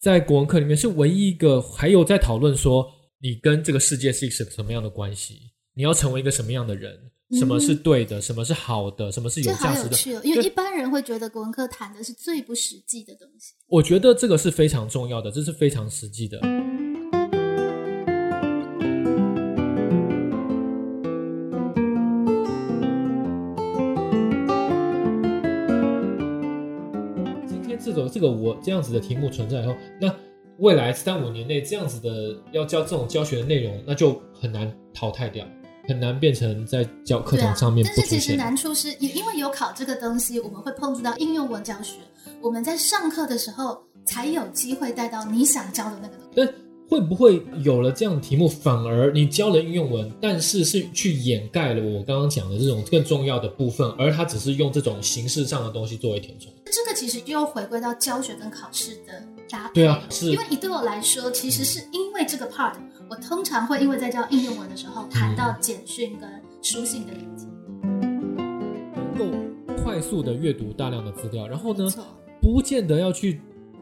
[0.00, 2.88] 在国文课里面是唯一一个还有在讨论说
[3.20, 5.40] 你跟这个世界是一个什么样的关系，
[5.74, 6.96] 你要成为一个什么样的人，
[7.36, 9.90] 什么是对的，什么是好的，什么是有价值的。
[9.90, 13.54] 有趣哦，因为一般人会觉得国文课谈的是最不实际的东西。
[13.66, 16.38] 我觉得这个是非常重要的，这是非常实际的。
[28.18, 30.12] 这个我这样子的题目存在以后，那
[30.58, 35.46] 未来三五年内这样子的要教这种教学的内容，那就很难淘汰掉，
[35.86, 38.36] 很难变成在教课堂上面但是其实。
[38.36, 41.98] 难处是也因为有考这个东西，我们会碰触到应用文教学，
[42.42, 46.30] 我们在上课的时候才有机会带到你想教的那个东西。
[46.34, 46.54] 但
[46.88, 56.50] 会不会有了这样的题目，反而你教了应用文，但是是去掩盖了我刚刚讲的这种更重要的部分，而它只是用这种形式上的东西作为填充？
[56.64, 59.74] 这个其实又回归到教学跟考试的搭配。
[59.74, 62.72] 对啊，是因为你对我来说，其实是因为这个 part，
[63.10, 66.28] 我通常会因为在教应用文的时候谈到简讯跟
[66.62, 67.46] 书信的连接。
[68.94, 71.86] 能够快速的阅读大量的资料，然后呢
[72.40, 73.40] 不见得要去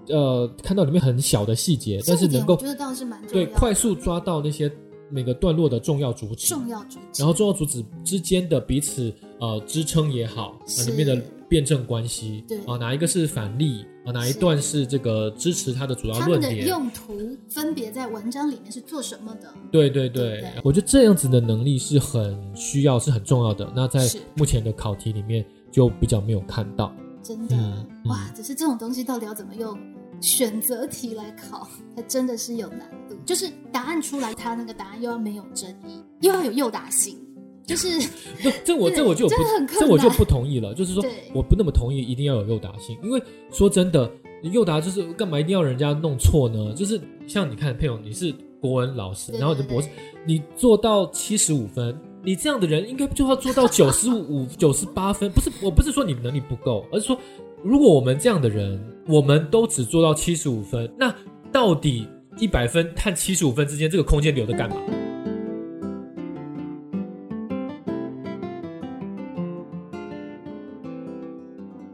[0.08, 4.70] 呃看到里面很小的细节，但是能够我觉得倒是蛮重要对快速抓到那些
[5.10, 7.22] 每个段落的重要主旨，重要主旨。
[7.22, 19.48] 然后重要主旨之间的彼此呃支撑也好，啊里面的辩证关系，对啊哪一个是反例啊哪一段是这个支持它的主要他们的论点，用途分别在文章里面是做什么的？
[19.70, 23.70] 对对对我觉得这样子的能力是很需要，是很重要的。
[23.76, 24.00] 那在
[24.34, 26.92] 目前的考题里面就比较没有看到。
[27.22, 27.56] 真的、
[28.04, 28.30] 哇！
[28.36, 29.76] 只是这种东西到底要怎么用
[30.20, 33.14] 选择题来考，它真的是有难度。
[33.24, 37.18] 就是答案出来，它那个答案又要没有争议，又要有诱导性，
[37.66, 38.00] 就是
[38.42, 39.44] 这这我这我就有不
[39.78, 44.10] 这我就不同意了，就是说我不那么同意，一定要有诱导性，因为说真的，
[44.42, 46.72] 你诱导就是干嘛一定要人家弄错呢？
[46.74, 49.88] 就是像你看佩勇，你是国文老师，然后你博士，
[50.26, 55.30] 你做到七十五分，你这样的人应该就要做到九十五、九十八分。
[55.30, 57.18] 不是，我不是说你能力不够，而是说
[57.68, 61.12] 如果我们这样的人，我们都只做到七十五分，那
[61.50, 62.06] 到底
[62.38, 64.76] 一百分和七十五分之间这个空间留着干嘛？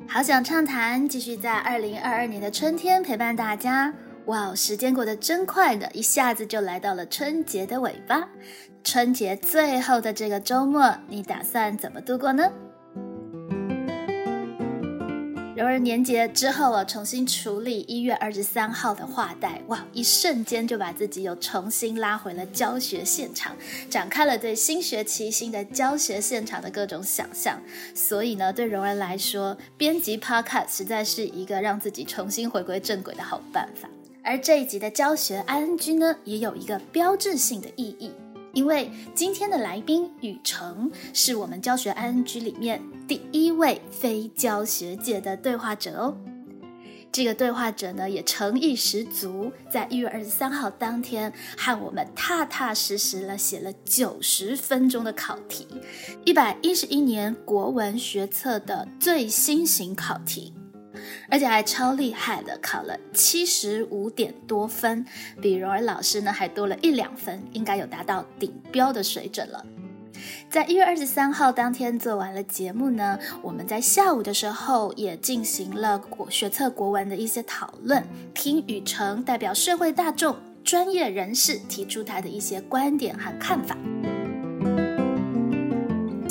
[0.07, 3.95] 好想畅谈，继续在二零二二年的春天陪伴大家。
[4.27, 8.29] 哇，时间过得真快的，一下子就来到了春节的尾巴。
[8.85, 12.45] 春节最后的这个周末，你打算怎么度过呢？
[15.55, 23.55] 柔儿年节之后啊，重新处理一月二十三号的话带，哇，一瞬间就把自己又重新拉回了教学现场，
[23.91, 27.61] 展开了对新学期新的教学现场的各种想象。
[27.95, 33.87] 所以呢，对柔儿来说，编辑 Podcast 实在是一个让自己重新回归正轨的好办法。
[34.25, 38.11] 而这一集的教学 ING 呢，也有一个标志性的意义。
[38.53, 46.17] 因为今天的来宾雨成是我们教学 ING 里面第一位非教学界的对话者哦。
[47.11, 55.67] 这个对话者呢也诚意十足，在一月二十三号当天和我们踏踏实实了写了九十分钟的考题，
[56.25, 60.55] 一百一十一年国文学测的最新型考题。
[61.29, 65.05] 而且还超厉害的，考了七十五点多分，
[65.41, 69.65] 比荣儿老师呢还多了一两分，应该有达到顶标的水准了。
[70.49, 83.77] 在一月二十三号当天做完了节目呢，我们在下午的时候也进行了国学测国文的一些讨论，听雨成代表社会大众、专业人士提出他的一些观点和看法。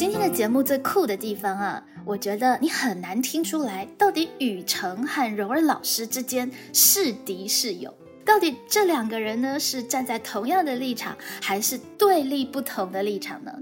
[0.01, 7.93] 今天的节目最酷的地方啊，我觉得你很难听出来，到底雨成和蓉儿老师之间是敌是友。
[8.25, 13.53] 到底这两个人呢是站在同样的立场，还是对立不同的立场呢？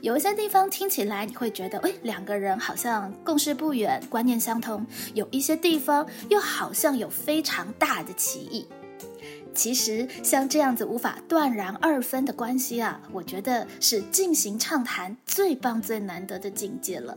[0.00, 8.64] 有一些地方听起来你会觉得，哎，两个人好像共识不远，观念相同；有一些地方又好像有非常大的歧义。
[9.54, 17.16] 其实像这样子无法断然二分的关系啊，我觉得是进行畅谈最棒、最难得的境界了。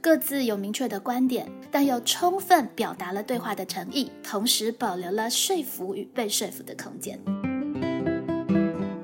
[0.00, 7.18] 各自有明确的观点，但又充分表达了对话的诚意，同时保留了说服与被说服的空间。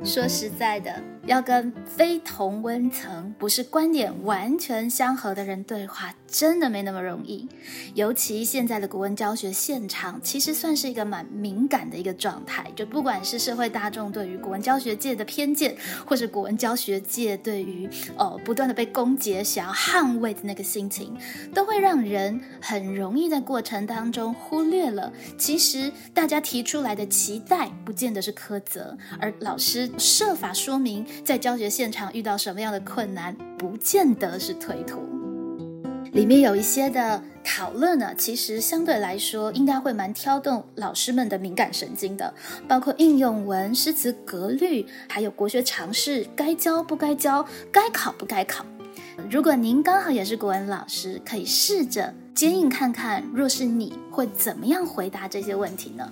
[0.04, 7.46] 说实在的，要跟非同温层、不是观点完全相合的人对话，真的没那么容易。
[7.94, 12.72] 尤其现在的国文教学现场，其实算是一个蛮敏感的一个状态。
[12.74, 15.76] 就不管是社会大众对于国文教学界的偏见，
[16.06, 17.86] 或是国文教学界对于
[18.16, 21.14] 哦不断的被攻击、想要捍卫的那个心情，
[21.52, 31.04] 都会让人很容易在过程当中忽略了，其实大家提出来的期待，不见得是苛责，而老师设法说明。
[31.24, 35.02] 在教学现场遇到什么样的困难，不见得是推脱。
[36.12, 42.32] 里面有一些的讨论呢，其实相对来说应该会蛮挑动老师们的敏感神经的，
[42.66, 48.64] 包括应用文、诗词格律，还有国学常识，该教不该教，该考不该考。
[49.30, 56.10] 如果您刚好也是国文老师，可以试着接应看看，若是你会怎么样回答这些问题呢？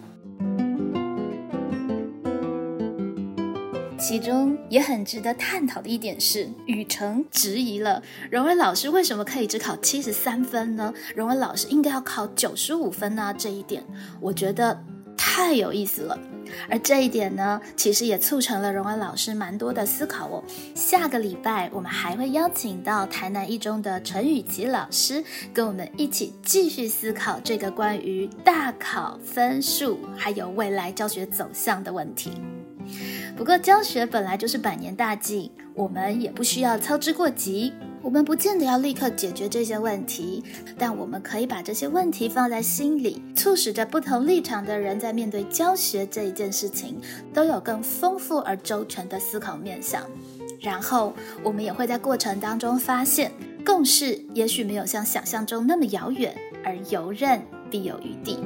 [3.99, 10.93] 其中也很值得探讨的一点是，雨成质疑了荣文老师为什么可以只考七十三分呢？
[11.15, 13.35] 荣文老师应该要考九十五分呢？
[13.39, 13.83] 这一点
[14.21, 14.79] 我觉得
[15.17, 16.19] 太有意思了。
[16.69, 20.45] 而这一点呢，其实也促成了荣文老师蛮多的思考哦。
[20.75, 32.31] 下个礼拜我们还会邀请到台南一中的陈雨琪老师，跟我们一起继续思考这个关于大考分数还有未来教学走向的问题。
[33.37, 37.71] 不过教学本来就是百年大计，我们也不需要操之过急。
[38.01, 40.43] 我们不见得要立刻解决这些问题，
[40.79, 46.99] 但我们可以把这些问题放在心里，促使着不同立场的人在面对教学这一件事情，
[47.35, 50.03] 都有更丰富而周全的思考面向。
[50.61, 51.13] 然后
[51.43, 53.31] 我们也会在过程当中发现，
[53.67, 56.35] 共识也许没有像想象中那么遥远，
[56.65, 58.39] 而游刃必有余地。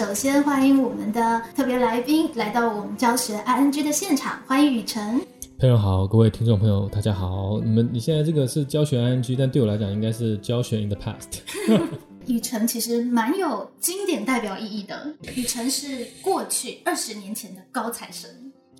[0.00, 5.20] 首先欢迎我们的特别来宾来到我们教学 ING 的现场，欢迎雨辰。
[5.58, 7.60] 朋友好，各位听众朋友大家好。
[7.62, 11.40] 你们你现在这个是教学 ING，但对我来讲应该是教学 in the past。
[12.26, 18.30] 雨辰其实蛮有经典代表意义的，雨辰是过去二十年前的高材生。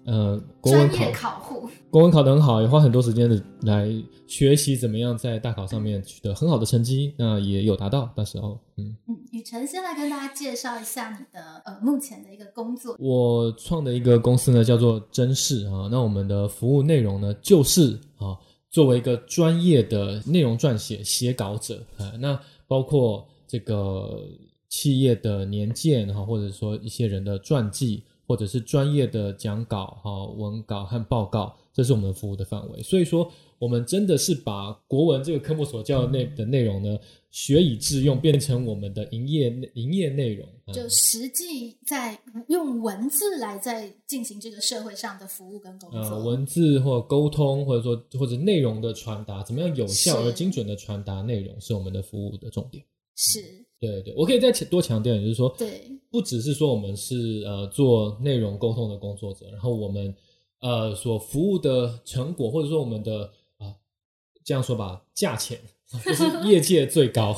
[0.07, 3.87] 呃，专业考户，国文考得很好，也花很多时间的来
[4.27, 8.11] 学习怎么样在大考上面取得很好的成绩，那也有达到。
[8.17, 12.97] 到时候，嗯嗯，雨辰先来跟大家介绍一下你的呃目前的一个工作。
[12.99, 18.35] 我创的一个公司呢叫做真视啊，那我们的服务内容呢就是啊，
[18.71, 24.27] 作为一个专业的内容撰写写稿者啊，那包括这个
[24.71, 28.03] 企业的年鉴哈，或者说一些人的传记。
[28.31, 32.81] 或者是专业的讲稿、哈文稿和报告，这是我们服务的范围。
[32.81, 33.29] 所以说，
[33.59, 36.97] 我们真的是把国文这个科目所教的内的内容呢，
[37.33, 40.49] 学以致用，变成我们的营业营业内容。
[40.73, 42.17] 就实际在
[42.47, 45.99] 用文字来在进行这个社会上的服务跟工作。
[45.99, 52.85] 呃，文字或沟通，或者说或者内容的传达，怎么样有效而精准的传达内容，是我们的服务的重点。
[53.21, 53.67] 是。
[53.79, 60.15] 对对，我可以再多强调，就是说，对，不只是说我们是呃做内容沟通的工作者，然后我们
[60.61, 63.75] 呃所服务的成果，或者说我们的啊
[64.45, 65.59] 这样说吧，价钱
[66.05, 67.31] 就是业界最高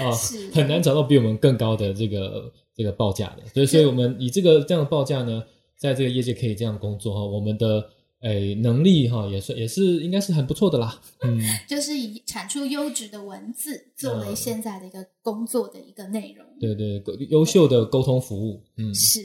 [0.00, 0.10] 啊，
[0.54, 5.44] 很难找到比我们更高的这个这个报价的，所以所以我们以这个这样的报价呢，
[5.76, 7.88] 在这个业界可以这样工作哈，我们的。
[8.20, 11.00] 哎，能力哈也是也是应该是很不错的啦。
[11.22, 16.44] 嗯， 就是以产出优质的文字作为现在的一个工作的一个内容。
[16.58, 17.00] 对对，
[17.30, 18.60] 优秀的沟通服务。
[18.76, 19.20] 嗯，是。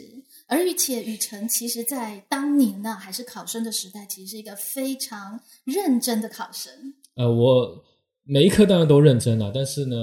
[0.45, 6.71] 而且雨辰其实在当年呢，还是考生的时代，其实是一个非常认真的考生。
[7.15, 7.83] 呃，我
[8.23, 9.95] 每一科当然都认真了，但是呢，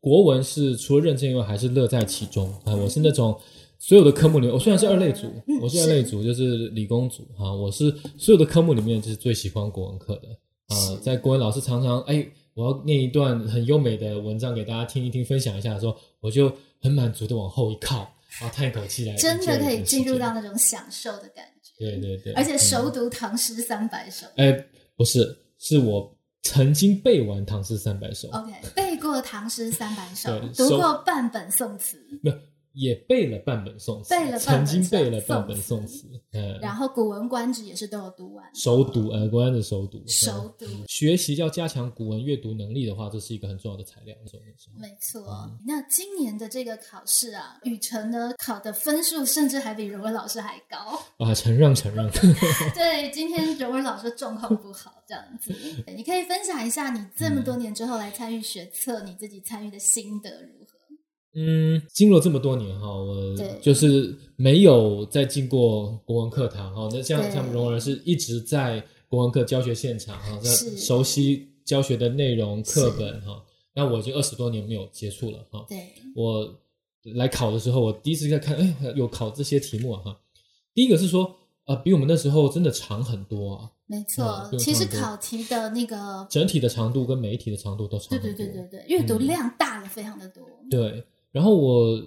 [0.00, 2.74] 国文是除了认真以外，还是乐在其中啊。
[2.74, 3.38] 我是那种。
[3.78, 5.32] 所有的科目里面，我虽然是二类组，
[5.62, 7.52] 我是二类组，就是理工组哈。
[7.52, 10.28] 我是所有的科目里面，就是最喜欢国文课的
[10.74, 10.98] 啊。
[11.00, 17.98] 在国文老师常常哎，我要念一段很优美的文章给大家听一听，分享一下的时候，我就很满足的往后一靠，
[18.40, 21.72] 然后叹一口气来，真的可以进入到那种享受的感觉。
[21.78, 24.26] 对对对，而且熟读唐诗三百首。
[24.34, 24.52] 哎，
[24.96, 28.28] 不是，是我曾经背完唐诗三百首。
[28.30, 31.96] OK，背过唐诗三百首，读过半本宋词。
[32.20, 32.36] 没有。
[32.72, 40.66] 也背了半本宋词，背了半曾本经背了半本宋词，嗯，然后《古文观止》也是都有读完，熟读，呃，国安的熟读，熟读。
[40.66, 44.16] 嗯学习要加强古文阅读能力的话，这是一个很重要的材料。
[44.24, 45.24] 那时候那时候没错。
[45.30, 45.58] 嗯。
[45.64, 50.98] 那今年的这个考试啊，雨辰呢考的分数甚至还比荣文老师还高。
[51.18, 52.10] 啊，承让承让，
[52.74, 55.54] 对，今天荣文老师状况不好，这样子，
[55.94, 60.77] 你可以分享一下你这么多年之后来参与学测，你自己参与的心得如何？
[61.40, 66.88] 嗯，经过这么多年哈，我对就是没有再进过国文课堂哈。
[66.92, 73.40] 那像像荣儿是一直在国文课教学现场哈，在是熟悉教学的内容课本哈。
[73.72, 75.64] 那我已经二十多年没有接触了哈。
[75.68, 76.52] 对，我
[77.14, 80.20] 来考的时候，我第一次在看，哎，有考这些题目啊哈。
[80.74, 81.32] 第一个是说，
[81.66, 84.58] 呃，比我们那时候真的长很多啊，没错嗯。
[84.58, 88.36] 其实考题的那个，整体的长度跟每一题的长度都长对很多。
[88.36, 90.42] 对对对对，阅读嗯量大了非常的多。
[90.68, 92.00] 对，然后我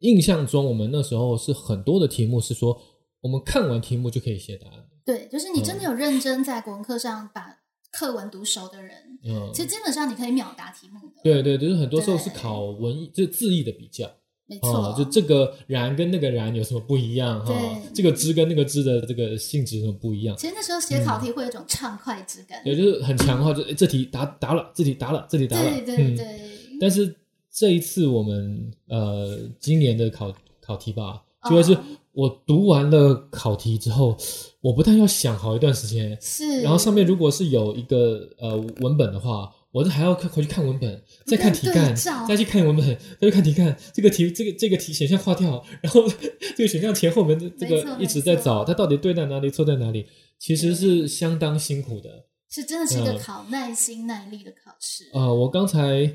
[0.00, 2.78] 印象中，我们那时候是很多的题目是说，
[3.20, 4.86] 我们看完题目就可以写答案。
[5.04, 7.58] 对，就是你嗯真的有认真在国文课上把
[7.92, 11.22] 课文读熟的人，嗯，其实基本上你可以秒答题目的。
[11.24, 14.06] 对对，就是很多时候是考文艺，就是字义的比较
[14.48, 20.36] 没错，啊、就这个然跟那个然有什么不一样哈、对这个之跟那个之的这个性质有什么不一样？
[20.36, 22.62] 其实那时候写考题会有一种畅快之感。
[22.62, 26.16] 对，就是很强的话，就诶这题答答了，这题答了，这题答了，对对嗯。
[26.16, 26.40] 对，
[26.80, 27.12] 但是
[27.56, 31.82] 这一次我们呃今年的考考题吧，就会是哦
[32.12, 34.14] 我读完了考题之后，
[34.60, 36.60] 我不但要想好一段时间，是。
[36.60, 41.94] 然后上面如果是有一个呃文本的话，我这还要看回去看文本，再看题干，
[42.28, 42.86] 再去看文本，
[43.20, 43.74] 再去看题干。
[43.94, 46.02] 这个题这个这个题选项划掉，然后
[46.56, 50.06] 这个选项前后门这个一直在找，它到底对在哪里，错在哪里，
[50.38, 52.26] 其实是相当辛苦的。
[52.50, 55.04] 是真的是一个嗯考耐心耐力的考试。
[55.12, 56.10] 呃，我刚才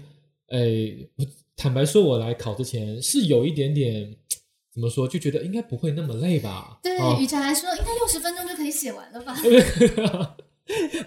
[0.52, 4.16] 诶，我坦白说，我来考之前是有一点点
[4.74, 6.80] 怎么说，就觉得应该不会那么累吧？
[6.84, 9.36] 对哦，雨辰来说，应该六十分钟就可以写完了吧？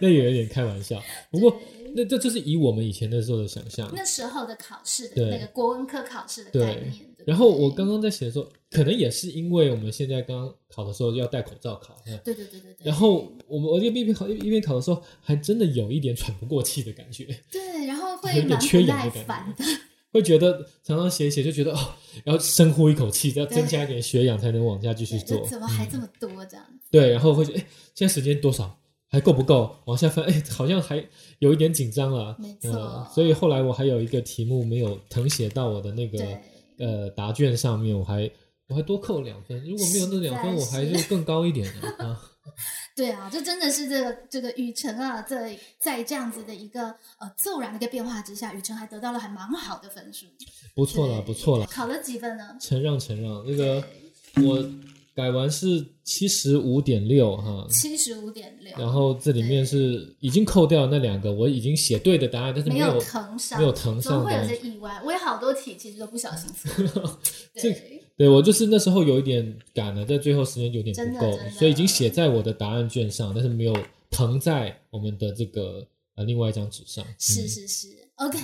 [0.01, 1.03] 那有一点开玩笑。
[1.31, 3.91] 不过对那这就是以我们以前那时候的想象。
[3.95, 6.91] 那时候的考试的那个国文科考试的概念。
[6.91, 19.55] 对对然后我刚刚在写的时候，可能也是因为我们现在刚刚考的时候要戴口罩考，嗯对对对对对，然后我们我一边考一边考的时候，还真的有一点喘不过气的感觉， 对，然后会有会点缺氧的感觉烦。
[20.13, 25.49] 会觉得常常写一写就觉得哦，然后深呼一口气，要增加一点血氧才能往下继续对做。
[25.49, 26.87] 怎么还嗯这么多这样子？
[26.91, 28.79] 对，然后会觉得哎，现在时间多少？
[29.15, 29.77] 还够不够？
[29.85, 31.03] 往下翻，哎，好像还
[31.39, 32.35] 有一点紧张了。
[32.37, 36.19] 没错呃所以后来我还有一个题目没有誊写到我的那个
[36.79, 38.29] 呃答卷上面，我还
[38.67, 39.65] 我还多扣两分。
[39.65, 42.21] 如果没有那两分，我还是是更高一点的啊。
[42.97, 50.27] 对啊，这真的是这个这个雨辰啊，在在这样子的一个呃骤然的一个变化之下，雨辰还得到了还蛮好的分数。
[50.75, 52.57] 不错了，不错了，考了几分呢？
[52.61, 53.45] 承让承让。
[53.47, 53.83] 那个
[54.43, 54.59] 我
[55.15, 65.01] 改完是七十五点六哈，七十五点六，然后这里面是已经扣掉那两个我已经写对的答案，但是没有腾上，没有腾总会有些意外。
[65.05, 67.19] 我有好多题其实都不小心错。
[67.55, 73.77] 这 对，对我就是那时候有一点赶了，在最后时间有点不够所以已经写在我的答案卷上，但是没有
[74.11, 77.05] 腾在我们的这个呃另外一张纸上。
[77.19, 78.39] 是嗯是是，OK。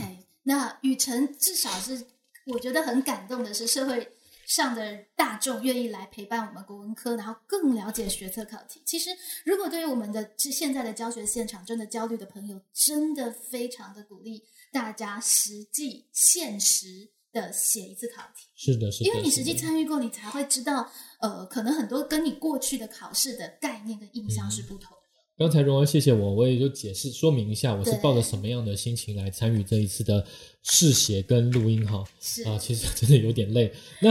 [0.44, 2.06] 那雨辰至少是
[2.46, 4.08] 我觉得很感动的是，社会
[4.50, 8.82] 上的大众愿意来陪伴我们国文科，然后更了解学测考题。
[8.84, 9.10] 其实，
[9.44, 14.42] 如果对于我们的这现在的教学现场真的焦虑的朋友，真的非常的鼓励
[14.72, 18.48] 大家实际现实的写一次考题。
[18.56, 20.90] 是的，是的，因为你实际参与过，你才会知道，
[21.20, 24.96] 呃，可能很多跟你过去的考试的概念跟印象是不同的。
[25.38, 30.26] 刚才荣儿谢谢我，我也就解释说明一下，我是抱着什么样的心情来参与这一次的
[30.64, 32.04] 试写跟录音哈。
[32.20, 33.72] 是啊，其实真的有点累。
[34.02, 34.10] 那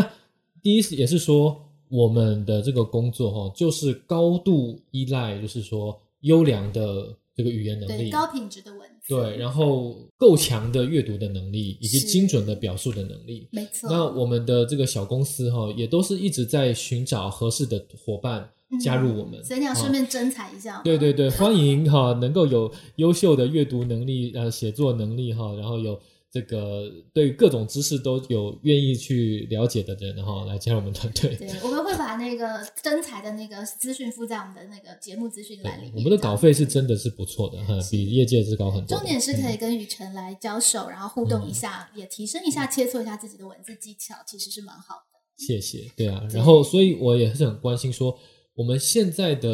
[0.61, 13.47] 第一也是说，我们的这个工作哈，就是高度依赖，就是说优良的这个语言能对力，高品质的文字，对，然后够强的阅读的能力，以及精准的表述的能力。
[13.51, 13.89] 没错。
[13.89, 18.49] 那我们的这个小公司哈，也都是一直在寻找合适的伙伴
[18.83, 19.39] 加入我们。
[19.39, 20.81] 嗯所以你要顺啊便征才一下吗？
[20.83, 25.99] 对对对，欢迎哈，能够有优秀的阅读能力、呃写作能力哈，然后有
[26.31, 31.35] 这个对各种知识都有愿意去了解的人然后，来加入我们团队。
[31.35, 35.93] 对，我们会把那个真才的那个资讯附在我们的那个节目资讯对栏里面。
[35.95, 38.97] 我们的稿费是真的是不错的哈，比业界是高很多。
[38.97, 45.45] 重点是可以嗯跟雨辰来交手，然后互动一下，也提升一下、切磋一下自己的文字技巧，其实是蛮好的。
[45.45, 48.15] 谢谢，对啊，对然后所以我也是很关心说，
[48.53, 49.49] 我们现在的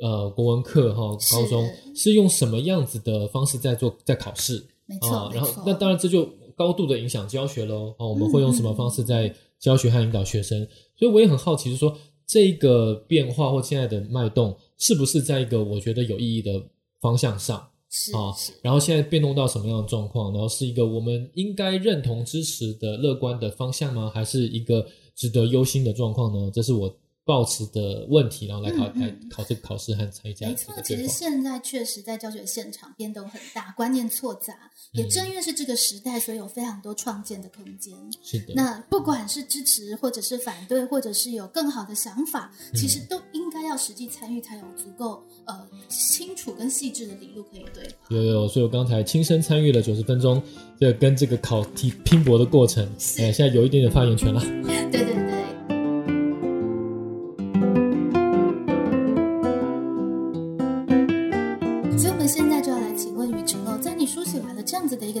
[0.00, 5.30] 呃国文课哈，高中是用什么样子的方式在做在考试没错，啊？
[5.32, 5.62] 然后。
[5.66, 10.66] 那当然这就高度的影响教学喽啊，我们会用什么方式在教学和引导学生。
[10.96, 16.62] 所以我也很好奇，是说这个变化或现在的脉动，是不是在一个我觉得有意义的
[17.00, 17.68] 方向上？
[17.90, 20.32] 是啊是，然后现在变动到什么样的状况？
[20.32, 24.10] 然后是一个我们应该认同、支持的乐观的方向吗？
[24.12, 26.50] 还是一个值得忧心的状况呢？
[26.52, 26.92] 这是我
[27.24, 31.08] 抱持的问题，然后来考、嗯嗯来考这个考试和参加没错，其实。
[31.08, 34.52] 现在确实在教学现场变动很大，观念错杂，
[34.92, 37.94] 也嗯正因为是这个时代，所以有非常多创建的空间。
[38.22, 47.94] 是的，那不管是支持，或者是反对，或者是有更好的想法，嗯其实都应该要实际参与，才有足够呃清楚跟细致的理路可以对话。
[48.10, 50.42] 有有，所以我刚才亲身参与了九十分钟，
[50.78, 54.40] 这跟这个考题拼搏的过程，是哎，现在有一点点发言权了。
[54.90, 55.23] 对对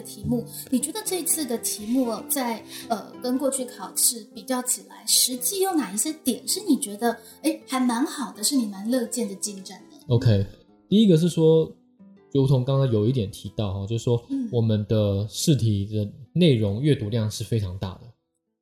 [0.04, 10.46] 题目，你觉得这次的题目哦，在呃跟过去考试比较起来，实际有哪一些点是你觉得哎还蛮好的，是你蛮乐见的进展呢？OK，
[10.88, 11.72] 第一个是说，
[12.32, 14.44] 如同刚刚有一点提到哈，就是说嗯。
[14.52, 18.00] 我们的试题的内容阅读量是非常大的，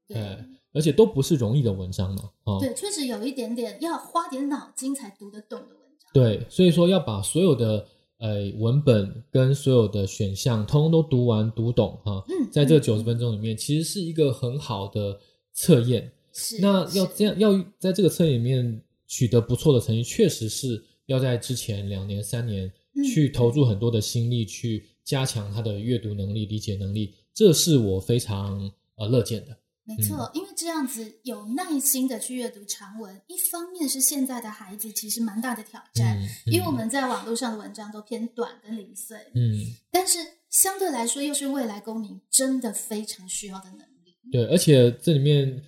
[0.08, 0.16] 对。
[0.16, 6.10] 哎，而且都不是容易的文章嘛，啊，对，确实有一点点要花点脑筋才读得懂的文章。
[6.14, 7.86] 对，所以说要把所有的
[8.22, 15.18] 呃文本跟所有的选项通通都读完读懂哈，嗯在这嗯九十分钟里面，其实是一个很好的
[15.52, 16.10] 测验。
[16.32, 29.56] 是，那要这样，要在这个测验里面取得不错的成绩，确实是要在之前两年、三年嗯去投入很多的心力，去加强他的阅读能力、理解能力，这是我非常呃乐见的。
[29.84, 39.58] 没错，因为这样子有耐心的去阅读长文，一方面是现在的孩子其实蛮大的挑战，嗯，因为我们在网络上的文章都偏短跟零碎，嗯，
[39.90, 40.18] 但是
[40.50, 44.16] 相对来说又是未来公民真的非常需要的能力。
[44.30, 45.60] 对，而且这里面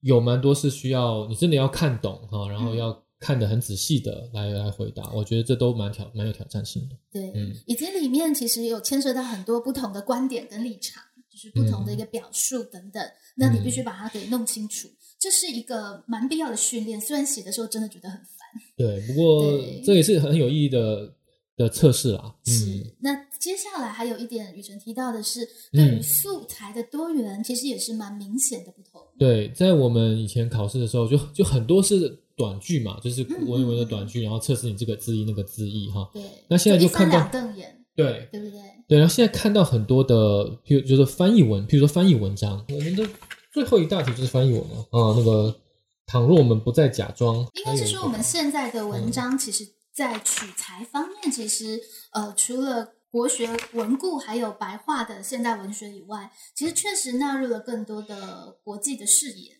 [0.00, 6.96] 有蛮多是需要你真的要看懂哈，然后嗯要看得很仔细的来来回答，我觉得这都蛮挑蛮有挑战性的。
[7.10, 11.02] 对，嗯以及里面其实有牵涉到很多不同的观点跟立场，
[11.50, 13.02] 就是不同的一个表述等等，
[13.36, 14.88] 那你必须把它给弄清楚，
[15.18, 17.00] 这是一个蛮必要的训练。
[17.00, 18.26] 虽然写的时候真的觉得很烦，
[18.76, 19.42] 对，不过
[19.84, 21.14] 这也是很有意义的
[21.56, 22.34] 的测试啦。
[22.44, 29.00] 是，嗯，那接下来还有一点，雨辰提到的是，对于嗯素材的多元，其实也是蛮明显的不同。
[29.18, 36.10] 对，在我们以前考试的时候，就就很多是短句嘛，就是嗯文言文的短句，然后测试你这个字义那个字义哈。
[36.12, 38.60] 对，那现在就看到两瞪眼，对对不对？
[38.88, 40.14] 对，然后现在看到很多的，
[40.64, 43.08] 譬如就是翻译文，譬如说翻译文章，我们的
[43.52, 45.58] 最后一大题就是翻译文嘛啊，那个
[46.06, 51.80] 倘若我们不再假装，应该是说我们现在的嗯文章，其实在取材方面，其实
[52.12, 59.52] 呃，除了国学文故还有白话的现代文学以外，其实确实纳入了更多的国际的视野，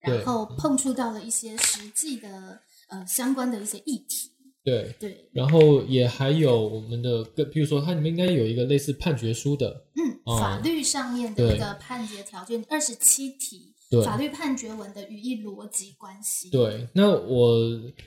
[0.00, 4.32] 然后碰触到了一些实际的呃相关的一些议题。
[4.64, 16.48] 对，对，然后也还有我们的个，譬如说它里面应该有一个类似判决书的，嗯，哦法律上面的一个判决条件二十七题，对法律判决文的语义逻辑关系。
[16.48, 17.58] 对，那我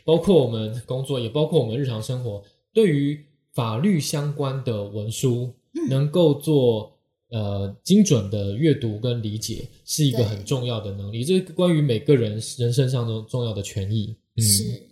[0.03, 2.43] 包括我们工作，也包括我们日常生活，
[2.73, 6.91] 对于法律相关的文书，嗯能够做
[7.29, 11.23] 呃精准的阅读跟理解，是一个很重要的能力。
[11.23, 14.17] 这是关于每个人人身上的重要的权益。
[14.35, 14.87] 嗯，是。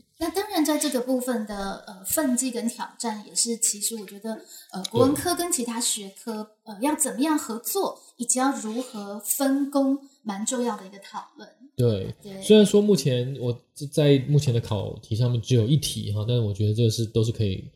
[0.87, 4.39] 这个部分的呃奋进跟挑战，也是其实我觉得
[4.71, 11.49] 呃国文科跟其他学科呃要怎么样合作，以及要如何分工，蛮重要的一个讨论。
[11.75, 12.13] 对。
[12.21, 13.57] 对，虽然说目前我
[13.91, 17.67] 在目前的考题上面只有一题哈，但是我觉得这个是都是可以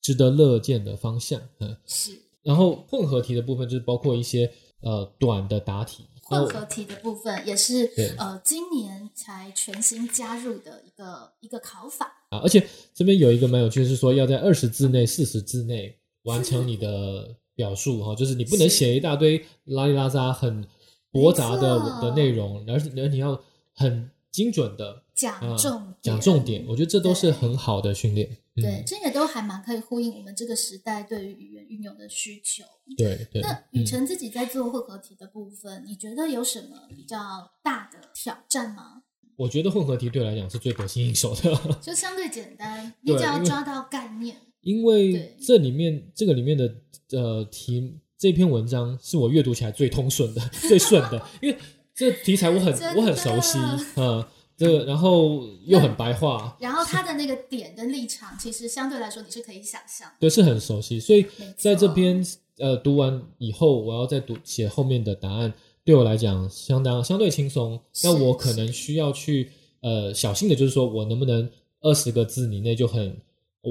[0.00, 1.38] 值得乐见的方向。
[1.60, 4.50] 嗯，是然后混合题的部分就是包括一些
[4.80, 12.06] 呃短的答题，混合题的部分，也是呃今年才全新加入的一个一个考法。
[12.30, 20.66] 啊，而且这边有一个蛮有趣的是说，要在二十字内、四十字内完成你的表述哈，就是你不能写一大堆拉里拉扎很
[21.10, 23.40] 驳杂的的内容，而且而你要
[23.74, 28.28] 很精准的讲啊重点，讲重点，我觉得这都是很好的训练。
[28.56, 32.64] 对，嗯、这也都还蛮可以呼应我们这个时代对于语言运用的需求。
[32.96, 33.40] 对对。
[33.42, 37.16] 那雨嗯辰自己在做混合题的部分，你觉得有什么比较
[37.62, 39.04] 大的挑战吗？
[39.36, 44.36] 我觉得混合题对我来讲是最得心应手的， 就相对简单，你只要抓到概念。
[44.62, 46.74] 因为对这里面这个里面的
[47.12, 51.56] 呃题这篇文章是我阅读起来最通顺的、最顺的， 因为
[51.94, 53.58] 这题材我很我很熟悉，
[53.96, 54.24] 嗯，
[54.56, 60.10] 这个然后又很白话，然后他的那个点跟立场，其实相对来说你是可以想象。
[60.18, 61.24] 对，是很熟悉，所以
[61.56, 62.24] 在这边
[62.58, 65.52] 呃读完以后，我要再读写后面的答案，
[65.84, 67.80] 对我来讲相当相对轻松。
[68.02, 71.48] 那我可能需要去呃小心的，就是说我能不能
[71.80, 73.16] 二十个字以内就很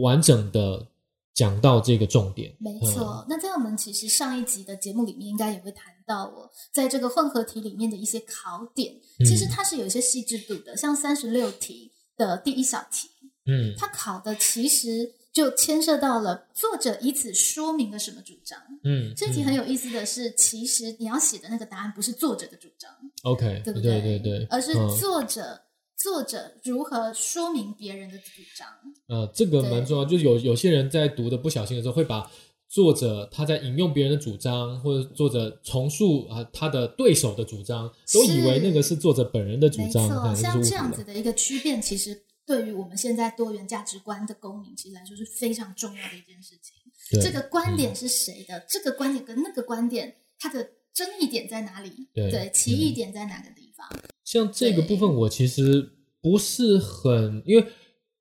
[0.01, 0.86] 完整的
[1.33, 2.53] 讲到这个重点。
[2.59, 10.76] 没嗯错，那在我们其实上一集的节目里面，应该也会谈到我，在这个混合题里面的一些考点，嗯其实它是有一些细致度的。
[10.78, 13.10] 像三十六题的第一小题，
[13.46, 18.60] 嗯它考的其实就牵涉到了作者以此说明了什么主张。
[18.84, 22.92] 嗯，这题嗯很有意思的是，其实你要写的那个答案不是作者的主张
[23.24, 25.62] ，OK，对不对对对对，而是嗯作者、
[25.98, 28.68] 作者如何说明别人的主张。
[29.08, 32.30] 呃，这个蛮重要，就是有有些人在读的不小心的时候，会把
[32.73, 40.75] 作者他在引用别人的主张，或者作者重述啊、他的对手的主张，都以为那个是作者本人的主张，可错，能是像这。
[40.75, 46.73] 样子的一个区辨，其实对于我们现在多元价值观的公民，其实来说是非常重要的一件事情。
[47.12, 48.65] 对这个观点是谁的？
[48.67, 51.91] 这个观点跟那个观点，它的争议点在哪里？
[52.15, 53.88] 对歧义点在哪个地方？
[54.23, 57.63] 像这个部分，我其实不是很，因为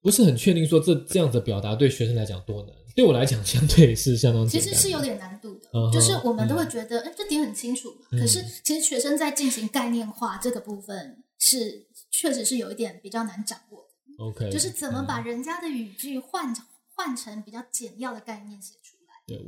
[0.03, 4.61] 不是很确定说这这样子表达对学生来讲多难，对我来讲相对是相当其。
[4.61, 16.55] 实是有点难度的，嗯就是我们都会觉得，哎、这点很清楚可是其实学生在进行概念化这个部分是确实是有一点比较难掌握的，OK，就是怎么把嗯人家的语句换
[16.95, 19.15] 换成比较简要的概念写出来。
[19.27, 19.39] 对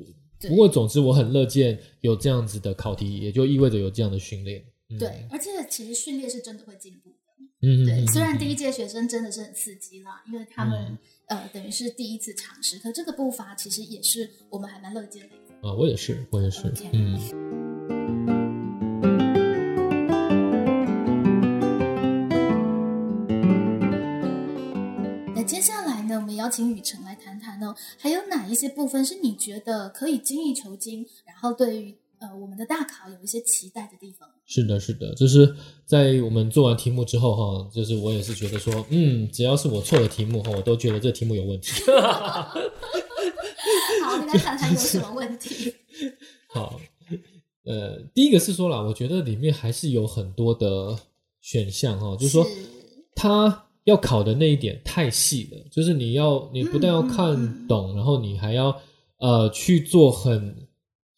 [0.40, 4.64] 对不过总之我很乐见有这样子的考题，也就意味着有这样的训练。
[4.90, 7.16] 嗯对，，而且其实训练是真的会进步的。
[7.64, 15.34] 嗯对，虽然嗯第一届学生真的是很刺激啦，因为他们、呃等于是第一次尝试，可这个步伐其实也是我们还蛮乐见的。
[15.66, 17.18] 啊，我也是，我也是嗯。
[25.34, 34.28] 那接下来呢，我们邀请雨辰来谈谈哦，还有哪一些部分是你觉得可以精益求精，然后对于呃我们的大考有一些期待的地方？
[34.46, 41.82] 是的，是的，就是在我们做完题目之后哈，就是我也是觉得说，嗯，只要是我错的题目哈，我都觉得这题目有问题。
[44.04, 45.74] 好，你来谈谈有什么问题？
[46.48, 46.80] 好，
[47.64, 50.96] 呃，第一个是说啦，我觉得里面还是有很多的
[51.40, 52.46] 选项哈，就是说
[53.14, 58.78] 它要考的那一点太细了，就是你要你不但要嗯嗯看嗯懂，然后你还要
[59.18, 60.68] 呃去做很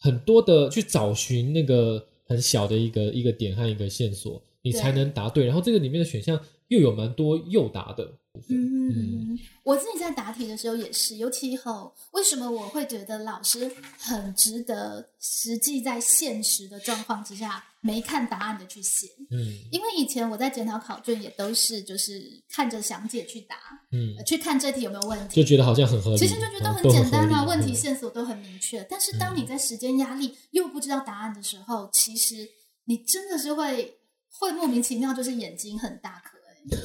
[0.07, 5.45] 很多的去找寻那个很小的一个一个点和一个线索，你才能答对。
[5.45, 8.12] 然后这个里面的选项又有蛮多诱答的
[8.49, 19.09] 嗯嗯，我自己在答题的时候也是，尤其后为什么我会觉得老师很值得实际在现实的状况之下没看答案的去写？
[19.31, 19.38] 嗯
[19.72, 23.57] 因为以前我在检讨考卷也都是就是看着详解去答，
[23.90, 25.42] 嗯呃，去看这题有没有问题。
[25.42, 28.85] 就觉得好像很合理，其实就觉得都很简单啊，问题线索都很明确。
[28.88, 32.49] 但是当你在时间压力又不知道答案的时候，其实
[32.85, 33.99] 你真的是会
[34.31, 36.79] 会莫名其妙，就是眼睛很大颗、欸。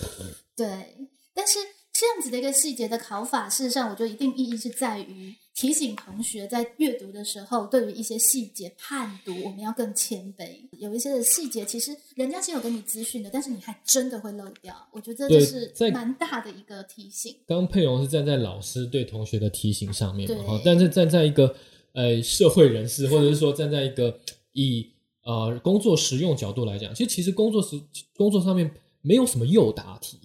[0.55, 0.97] 对，
[1.33, 1.59] 但是
[1.93, 10.47] 这样子的一个细节的考法，事实上我觉得一定意义是在于提醒同学在阅读的时候，对于一些细节判读，我们要更谦卑。
[10.79, 14.73] 有一些的细节，其实人家是有给你资讯的，但是你还真的会漏掉。
[14.91, 17.35] 我觉得这是蛮大的一个提醒。
[17.45, 21.53] 刚刚佩蓉是站在老师对同学的提醒上面嘛，哈，但是站在一个
[21.91, 24.17] 呃社会人士，或者是说站在一个
[24.53, 24.89] 以
[25.23, 27.79] 呃工作实用角度来讲，其实其实工作时
[28.15, 30.17] 工作上面没有什么诱答题，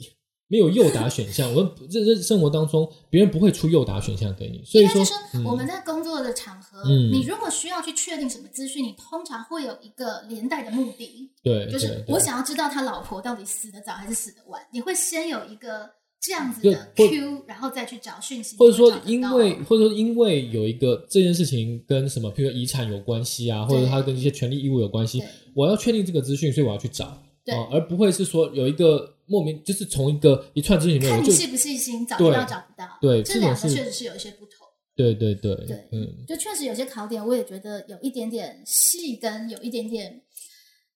[0.48, 5.02] 没有诱答选项，我们这这生活当中别人不会出诱答选项给你，所以说
[5.44, 7.11] 我们在工作的场合，嗯。
[7.12, 14.62] 你如果需要去确定什么资讯，你通常会有一个连带的目的，对，就是我想要知道他老婆到底死的早还是死的晚。
[14.72, 25.20] 你会先有一个这样子的 Q，然后再去找讯息，或者说因为或者说因为有一个这件事情跟什么，譬如说遗产有关系啊，或者对它跟一些权利义务有关系，
[25.54, 27.20] 我要确定这个资讯，所以我要去找。
[27.44, 27.54] 对。
[27.54, 32.86] 哦，而不会是说有一个莫名，就是从一个一串资讯里面，看你细不细心，找不到找不到。
[33.00, 34.66] 对这两个确实是有一些不同。
[34.94, 40.22] 对对对对嗯，就确实有些考点，我也觉得有一点点细，跟有一点点，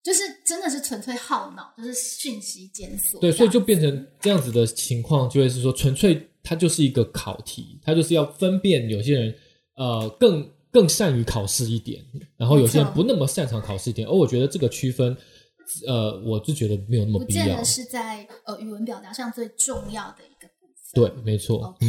[0.03, 9.35] 就是真的是纯粹耗脑，就是讯息检索对，所以就变成这样子的情况，就会是说纯粹它就是一个考题，它就是要分辨有些人
[9.77, 12.03] 呃更更善于考试一点，
[12.39, 15.15] 然后有些人不那么擅长考试一点，而我觉得这个区分，
[15.87, 17.65] 呃，我就觉得没有那么必要不见得。
[17.65, 20.93] 是在呃语文表达上最重要的一个部分。
[20.93, 21.87] 对，没错 OK。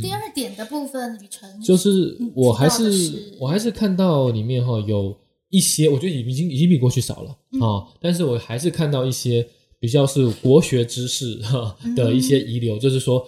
[0.00, 5.16] 第二点的部分，雨辰就是嗯我还是是我还是看到里面哈有
[5.50, 9.46] 一些，我觉得已经已经比过去少了嗯啊、但是我还是看到一些
[9.78, 13.26] 比较是国学知识哈的一些遗留，就是说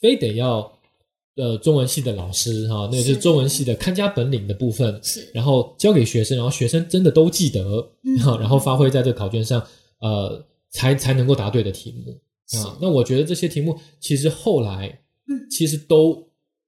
[0.00, 0.70] 非得要
[1.38, 7.88] 呃中文系的老师哈，那个是是中文系的看家本领的部分，是然后教给学生，然后学生真的都记得，
[8.38, 9.64] 然后发挥在这个考卷上，
[10.00, 12.12] 呃，才才能够答对的题目
[12.58, 12.76] 啊。
[12.80, 14.88] 那我觉得这些题目其实后来，
[15.28, 16.14] 嗯其实都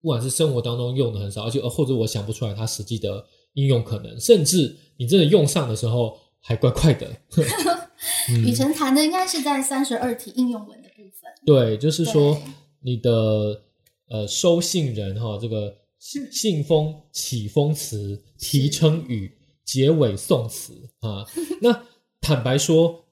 [0.01, 7.07] 不管是生活当中用的很少，而且呃或者我想不出来它实际的应用可能，甚至你真的用上的时候还怪怪的。
[8.31, 11.31] 嗯雨辰谈的应该是在三十二题应用文的部分。
[11.45, 12.41] 对，就是说
[12.83, 13.63] 你的
[14.11, 19.33] 呃收信人哈，这个信信封起封词、提称语、
[19.65, 21.25] 结尾宋词啊。
[21.63, 21.87] 那
[22.21, 23.03] 坦白说，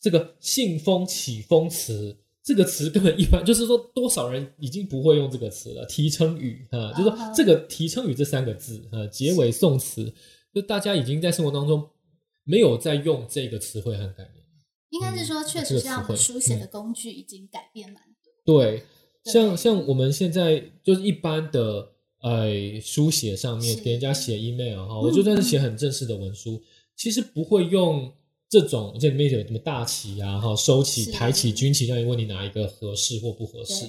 [0.00, 5.84] 这个信封起封词这个词根本一般，就是说多少人已经不会用这个词了。
[5.86, 10.12] 提称语啊，就是说这个提称语这三个字啊，结尾宋词，
[10.54, 11.86] 就大家已经在生活当中
[12.44, 14.44] 没有在用这个词汇和概念。
[14.90, 18.32] 应该是说，确这实这样的个词汇书写嗯的工具已经改变蛮多。
[18.44, 18.82] 对，对
[19.24, 21.88] 像像我们现在就是一般的
[22.22, 26.62] 呃书写上面给人家写 email 哈，嗯我就算是写很正式的文书，
[26.96, 28.12] 其实不会用
[28.48, 33.86] 这种这里面有什么大旗啊哈，收起、是抬起、军旗，让你问你哪一个合适或不合适。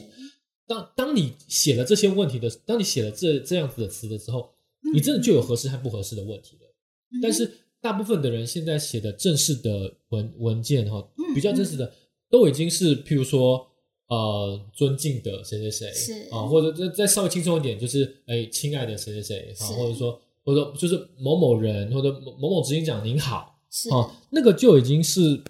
[0.67, 6.67] 当当你写了这些问题的，当你写了这这样子的词的时候，嗯你真的就有合适和不合适的问题了。
[7.13, 7.19] 嗯。
[7.21, 7.49] 但是
[7.81, 11.91] 大部分的人现在写的正式的文文件哈嗯，比较正式的
[12.29, 13.67] 都已经是譬如说
[14.11, 25.41] 呃尊敬的谁谁谁是啊，或者再再稍微轻松一点，就是哎亲爱的谁谁谁啊，或者说或者就是某某人或者某某某执行长您好是啊，那个就已经是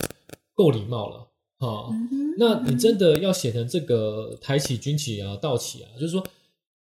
[0.53, 1.89] 够礼貌了啊。
[1.89, 6.25] 嗯那你真的要写成这个抬起军旗啊、道起啊，就是说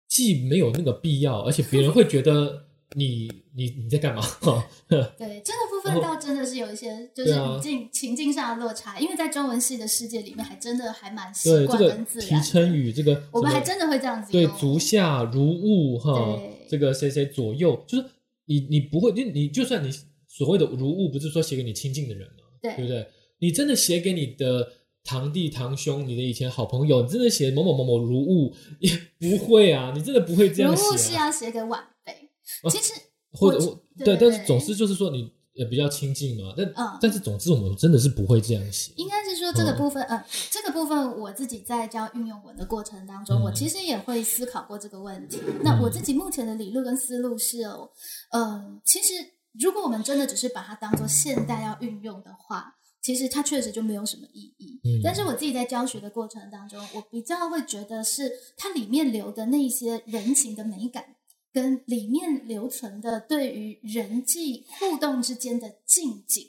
[0.07, 4.21] 既没有那个必要，而且别人会觉得你你你在干嘛？
[4.21, 4.99] 哈对
[5.45, 5.59] 这个
[5.93, 12.51] 部分然后倒真的是有一些就是境、情境上的落差，因为在中文系的世界里面，还真的还蛮习惯跟自然提。
[12.51, 18.05] 称语，这个我们还真的会这样子对足下如雾哈，这个谁谁左右，就是
[18.45, 19.91] 你你不会，就你就算你
[20.27, 22.75] 所谓的如雾，不是说写给你亲近的人嘛，对。
[22.75, 23.07] 对不对？
[23.41, 24.67] 你真的写给你的
[25.01, 32.11] 堂弟堂兄，你的以前好朋友，你真的写某某某某如物，也 不会啊，你真的不会这如样写、务是啊，要写给晚辈，
[32.63, 32.91] 哦其实
[33.31, 45.37] 我或者或对对，但是总之就是说你也比较亲近嘛，但、嗯但是总之我们真的是不会这样写，应该是说这个嗯部分，呃，这个部分我自己在教运用文的过程当中，嗯我其实也会思考过这个问题。
[45.61, 47.89] 那我自己目前的理论跟思路是哦，
[48.31, 49.13] 嗯、其实
[49.59, 54.79] 如果我们真的只是把它当做现代要运用的话，其实它确实就没有什么意义。
[54.85, 61.03] 嗯但是我自己在教学的过程当中，我比较会觉得是它里面留的那些人情的美感。
[61.51, 66.45] 跟里面留存的对于人际互动之间的近景，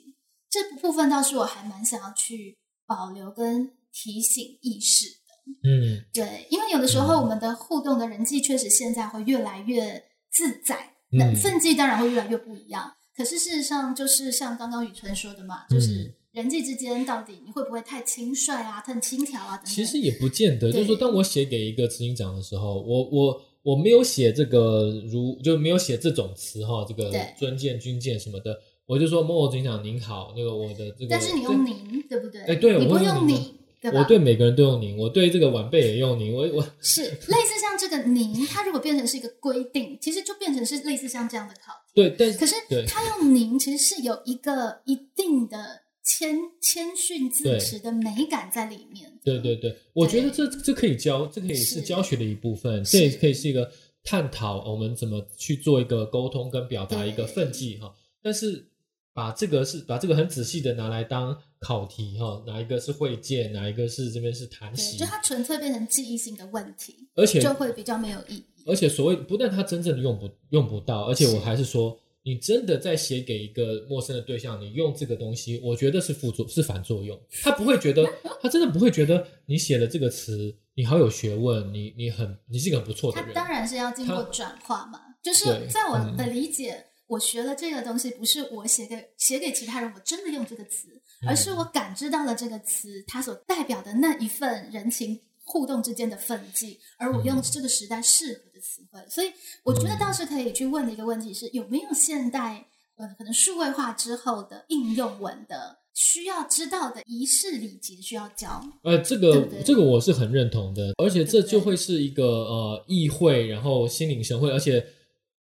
[0.49, 5.69] 这部分倒是我还蛮想要去保留跟提醒意识的。
[5.69, 12.93] 嗯对，因为有的时候我们的互动的人际确实现在会越来越自在，那嗯分际当然会越来越不一样。
[13.15, 19.73] 可是事实上，就是像刚刚雨纯说的嘛，就是嗯人际之间到底你会不会太轻率啊、太轻佻啊等等。
[19.73, 32.41] 其实也不见得，就是说，当我写给一个执行长的时候，我我我没有写这个如就没有写这种词哈，这个尊敬、军舰什么的，我就说某某执行长您好，那个我的这个，但是你用您，对不对？
[32.41, 33.99] 哎对你不我用您用你，对吧？
[33.99, 41.91] 我对每个人都用您，我对这个晚辈也用您，我我是类似像这个您，它如果变成是一个规定，其实就变成是类似像这样的考题。
[41.93, 45.57] 对，但可是对它用您其实是有一个一定的
[46.03, 49.19] 谦谦逊自持的美感在里面。
[49.23, 51.81] 对对对，我觉得这这可以教，这可以是是。
[51.81, 53.71] 教学的一部分，这也可以是一个
[54.03, 57.33] 探讨我们怎么去做一个沟通跟表达一个对。
[57.33, 57.93] 分际哈。
[58.23, 58.67] 但是
[59.13, 68.45] 把这个是把这个很仔细的拿来当考题哈，哪一个是会见，哪一个是这边是谈对，习就，它纯粹变成记忆性的问题，而且就会比较没有意义。
[68.65, 77.19] 而且所谓不但它真正的用不用不到，而且我还是说，你真的在写给一个陌生的对象，你用这个东西，我觉得是副作是反作用。
[77.41, 78.05] 他不会觉得，
[78.41, 83.33] 他真的不会觉得你写了这个词，你好有学问，你你很你是一个很不错的人。
[83.33, 90.89] 他当然是要经过转化嘛，就是在我嗯的理解，我学了这个东西，不是我写给写给其他人，我真的用这个词，
[91.23, 95.19] 嗯而是我感知到了这个词它所代表的那一份人情
[95.51, 99.27] 互动之间的分际，而我用嗯这个时代适合的词汇，所以
[99.63, 108.63] 我觉得倒是可以去问的一个问题是，有没有现代呃可能数位化之后的应用文的需要知道的仪式礼节需要教？
[108.83, 114.81] 呃，这个这个我是很认同的，而且这就会是一个呃议会，然后心领神会，而且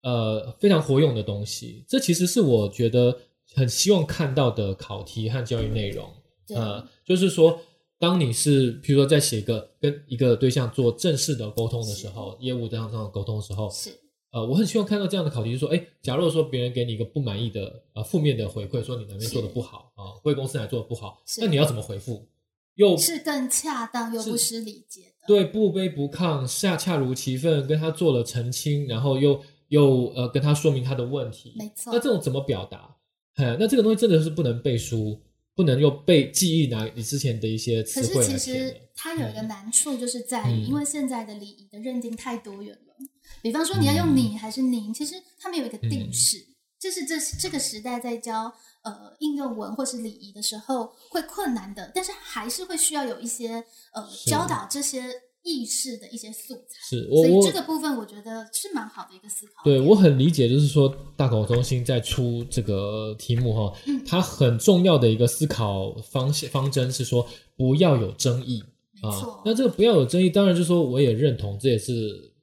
[0.02, 1.84] 呃非常活用的东西。
[1.88, 3.18] 这其实是我觉得
[3.56, 6.08] 很希望看到的考题和教育内容。
[6.46, 7.58] 对呃，就是说
[7.98, 13.90] 当你是譬如说在写一个跟一个对象做正式的沟通的时候，业务这样这样的沟通的时候，是
[14.32, 22.28] 呃，我很希望看到这样的考题，就是说，哎，假如说别人给你一个不满意的呃负面的回馈，说你哪边做的不好啊，贵公司还做的不好，是那你要怎么回复？
[22.74, 25.26] 又是更恰当又不失礼节的。
[25.26, 31.54] 对，不卑不亢，恰恰如其分，跟他做了澄清，然后又又呃跟他说明他的问题。
[31.56, 32.94] 没错那这种怎么表达？
[33.36, 35.18] 哎，那这个东西真的是不能背书，
[35.56, 38.80] 不能用被记忆拿你之前的一些词可是其实。
[38.98, 42.94] 它有一个难处，就是在于，嗯因为现在的礼仪的认定太多元了。
[43.42, 46.38] 比方说，你要用嗯你还是您，其实他们有一个定式。
[46.78, 48.50] 这是这这个时代在教
[48.82, 55.02] 呃应用文或是礼仪的时候会困难的，但是还是会需要有一些呃教导这些
[55.46, 56.76] 意识的一些素材。
[56.90, 59.62] 是所以这个部分我觉得是蛮好的一个思考。
[59.64, 68.62] 对我很理解，就是说大考中心在出这个题目哈，嗯它很重要的一个思考方向方针是说不要有争议
[69.00, 69.08] 啊。
[69.44, 71.92] 那这个不要有争议，当然就是说我也认同，这也是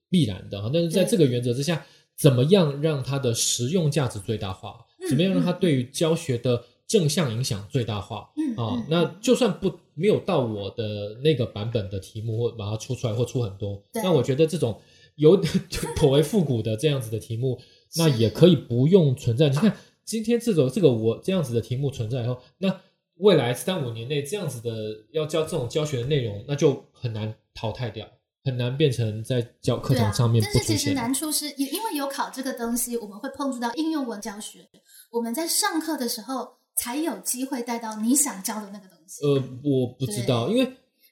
[0.09, 0.71] 必然的哈。
[0.73, 1.85] 但是在这个原则之下，
[2.17, 4.69] 怎么样让它的实用价值最大化？
[4.69, 8.29] 嗯怎么样让它嗯对于教学的正向影响最大化？
[8.37, 14.79] 嗯嗯，啊那就算不没有到我的那个版本的题目，或把它出出来，或出很多，对那我觉得这种
[15.15, 15.35] 有
[15.97, 17.59] 颇为复古的这样子的题目，
[17.95, 19.49] 那也可以不用存在。
[19.49, 19.75] 你看
[20.05, 22.79] 今天这种这个我这样子的题目存在以后，那
[23.15, 24.71] 未来三五年内这样子的
[25.11, 28.07] 要教这种教学的内容，那就很难淘汰掉，
[28.43, 30.93] 很难变成在教课堂上面但是其实。
[30.93, 34.69] 难处是，也因为有考这个东西，我们会碰触到应用文教学。
[35.11, 39.25] 我们在上课的时候才有机会带到你想教的那个东西。
[39.25, 39.33] 呃，
[39.63, 40.63] 我不知道，因为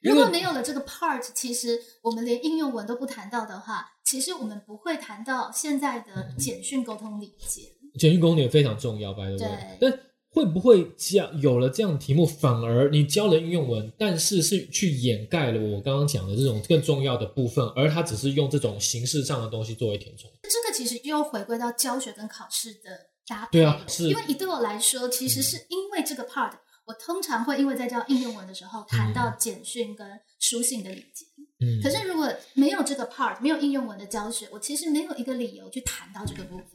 [0.02, 7.62] 因如果没有了这个 part，其实我们连应用文都不谈到的话，其实我们不会谈到现在的简讯沟通理解。
[7.98, 20.30] 简讯沟通也非常重要，白对不对但会不会这样有了这样的题目，反而你教了应用文，但是是去掩盖了我刚刚讲的这种更重要的部分，而它只是用这种形式上的东西作为填充。
[20.42, 23.58] 这个其实又回归到教学跟考试的搭配。
[23.58, 26.52] 对啊，是因为你对我来说，其实是因为这个 part，
[26.84, 30.06] 我通常会因为在教应用文的时候谈到简讯跟
[30.38, 31.24] 书信的理解。
[31.60, 36.66] 嗯，可是如果没有这个 part，没有应用文的教学，我其实没有一个理由去谈到这个部分。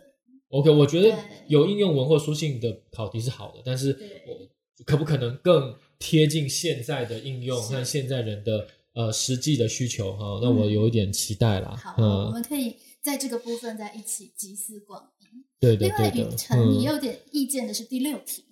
[0.50, 1.14] OK，我觉得
[1.48, 3.92] 有应用文或书信的考题是好的，但是
[4.26, 10.40] 我可不可能更贴近现在的应用是和现在人的呃实际的需求哈？
[10.42, 11.76] 那我嗯有一点期待啦。
[11.76, 15.46] 好，我嗯，们可以在这个部分再一起集思广益。
[15.60, 18.44] 对的另外，对的，雨辰，嗯你有点意见的是第六题，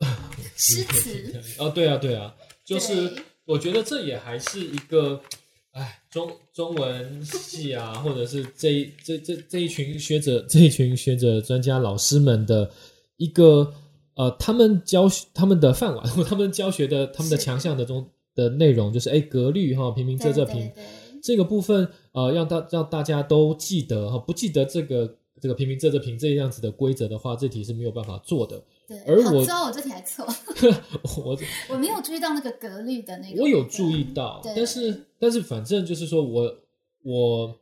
[0.56, 1.40] 诗词。
[1.58, 3.10] 哦，对啊，对啊，就是
[3.46, 5.20] 我觉得这也还是一个，
[5.70, 12.70] 哎，中中文系啊，或者是这一这这这一群学者，这一群学者专家老师们的
[13.16, 13.72] 一个
[14.14, 20.84] 呃，他们教他们的饭碗，或 他们教学的他们的强项的中的内容，就是哎格律哈，平平仄仄对平对对
[21.22, 28.62] 这个部分呃，让大让大家都记得哈，不记得这个这个平平仄仄平这样子的规则的话，这题是没有办法做的。
[28.86, 30.24] 对，而我知道，我这题还错，
[31.24, 31.36] 我
[31.68, 33.42] 我没有注意到那个格律的那个。
[33.42, 36.48] 我有注意到，但是但是反正就是说我
[37.02, 37.58] 我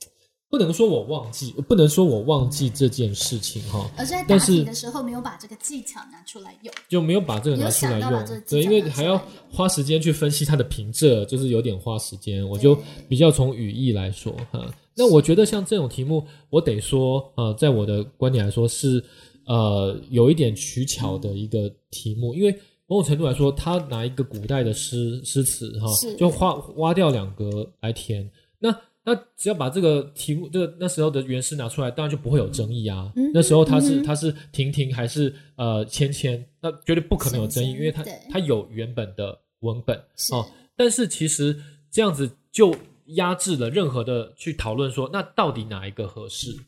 [0.50, 6.74] 不能说我忘记，不能说我忘记这件事情哈，而在答但是题的时候没有把这个技巧拿出来用。
[6.86, 9.16] 就没有把这个拿出来用这个，对，因为还要
[9.50, 14.70] 花时间去分析它的平仄，就是有点花时间，我就比较从语义来说哈。
[14.96, 19.02] 那我觉得像这种题目，我得说，呃，在我的观点来说是
[19.46, 22.52] 呃有一点取巧的一个题目，因为
[22.86, 25.86] 某种程度来说，他拿一个古代的诗诗词哈，
[26.18, 28.74] 就挖挖掉两格来填，那。
[29.02, 33.10] 那只要把这个题目，这个那时候的原诗拿出来，当然就不会有争议啊。
[33.16, 40.46] 嗯那时候他是、嗯哼它是婷婷还是呃芊芊，那绝对不可能有争议，因为他他有原本的文本是哦。
[40.76, 41.58] 但是其实
[41.90, 42.76] 这样子就
[43.14, 46.66] 压制了任何的去讨论说，那到底哪一个合适？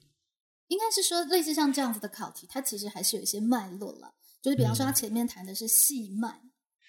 [0.69, 4.15] 应该是说，类似像这样子的考题，它其实还是有一些脉络了。
[4.41, 6.41] 就是比方说，嗯它前面谈的是细脉，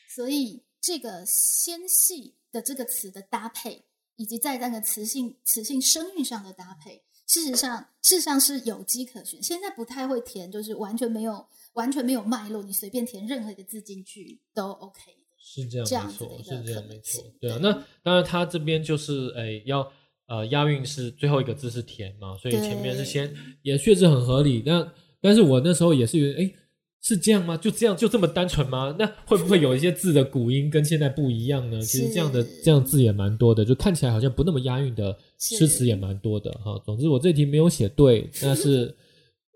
[0.09, 3.85] 所以这个纤细的这个词的搭配，
[4.15, 9.43] 以及在那个词性词性声韵上的搭配，事实上事实上是有机可循。
[9.43, 15.22] 现在不太会填，就是完全没有完全没有脉络，你随便填任何一个字进去都 OK。
[15.45, 17.31] 是这样这样没错子的一，个是这样可能没错性。
[17.41, 19.85] 对啊，那当然他这边就是诶要
[20.27, 24.63] 呃押韵是最后一个字是田嘛，所以前面是先也确实很合理。
[24.65, 24.89] 那
[25.21, 26.55] 但是我那时候也是觉得，诶，
[27.01, 27.57] 是这样吗？
[27.57, 28.95] 就这样就这么单纯吗？
[28.97, 31.81] 那会不会有一些字的古音跟现在不一样呢？
[31.81, 36.81] 其实这样的这样字也蛮多的，就看起来好像不那么押韵的诗词也蛮多的哈。
[36.85, 38.95] 总之我这题没有写对，但是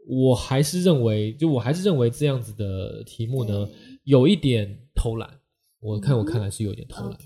[0.06, 3.68] 我还是认为，就我还是认为这样子的题目呢，
[4.04, 5.30] 有一点偷懒。
[5.80, 7.18] 我看我看来是有点偷懒。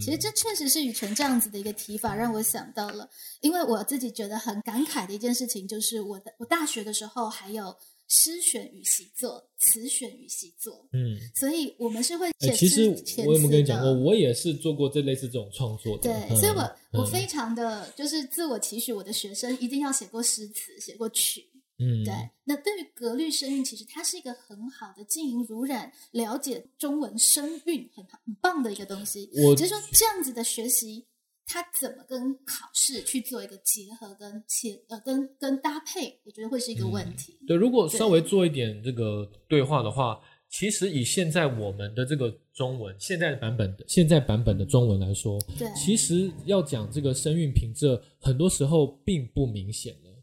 [0.00, 3.08] 其实这确实是雨辰这样子的一个提法，让我想到了，
[3.42, 7.72] 因为我自己觉得很感慨的一件事情，就是我的我大学的时候还有
[8.08, 11.16] 诗选与习作、词选与习作，嗯。
[11.34, 12.88] 所以我们是会其实
[13.24, 16.02] 我有没有跟你词讲过，的我也是做过这类似这种创作的。
[16.04, 21.46] 对，嗯所以我我嗯非常的就是自我期许，我的学生一定要写过诗词，写过曲。
[21.78, 22.14] 嗯，对，
[22.44, 29.28] 那对于格律声韵，其实它是一个很好的经营濡染、了解中文声韵很很棒的一个东西。
[29.44, 31.04] 我只是说这样子的学习，
[31.46, 37.36] 它怎么跟考试去做一个结合跟切呃跟跟搭配，我觉得会是一个问题。
[37.46, 50.13] 对，如果稍微做一点这个对话的话，其实以现在我们的这个中文，现在的版本的现在版本的中文来说，对，其实要讲这个声韵平仄，很多时候并不明显了，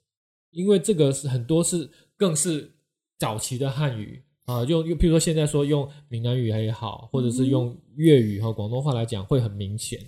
[0.51, 2.71] 因为这个是很多是更是
[3.17, 9.99] 早期的汉语啊，用用，譬如说现在说用闽南语也好，或者是用粤语和广东话来讲会很明显，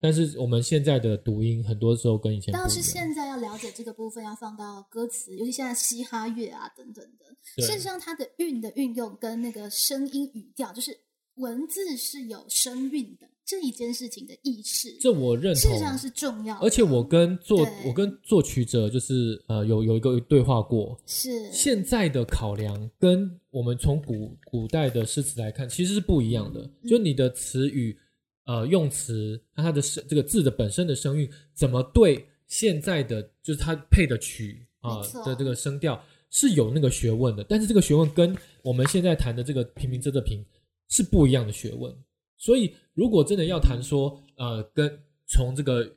[0.00, 2.80] 但是我们现在的读音很多时候跟以前倒是。
[2.80, 7.26] 现在要了解这个部分，要放到歌词，尤其现在嘻哈乐啊等等的。
[7.56, 10.96] 对事实上，它的韵的运用跟那个声音语调，就是
[11.36, 16.64] 文字是有声韵的这一件事情的意识，这我认同，事实上是重要的。
[16.64, 26.60] 而且我跟作我跟作曲者就是呃有有一个对话过，是现在的考量跟我们从古古代的诗词来看，其实是不一样的。
[26.60, 27.98] 嗯就你的词语
[28.44, 38.32] 呃用词，那它的声这个字的本身的声韵，怎么对现在的就是它配的曲啊、的这个声调是有那个学问的，但是这个学问跟
[38.62, 40.40] 我们现在谈的这个平平仄仄平
[40.88, 41.92] 是不一样的学问。
[42.40, 45.88] 所以，如果真的要谈说，呃，跟从这个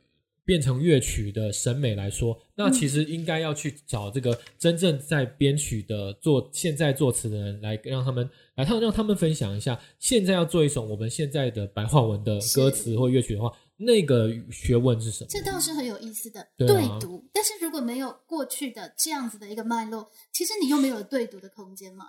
[0.44, 15.28] 变成乐曲的审美来说，那其实应该要去找这个真正在编曲的做现在作词的人来让他们来他让他们分享一下，现在要做一首我们现在的白话文的歌词或乐曲的话，那个学问是什么？
[15.30, 17.24] 这倒是很有意思的对啊读。
[17.32, 22.08] 但是如果没有过去的这样子的一个脉络，其实你又没有对读的空间嘛。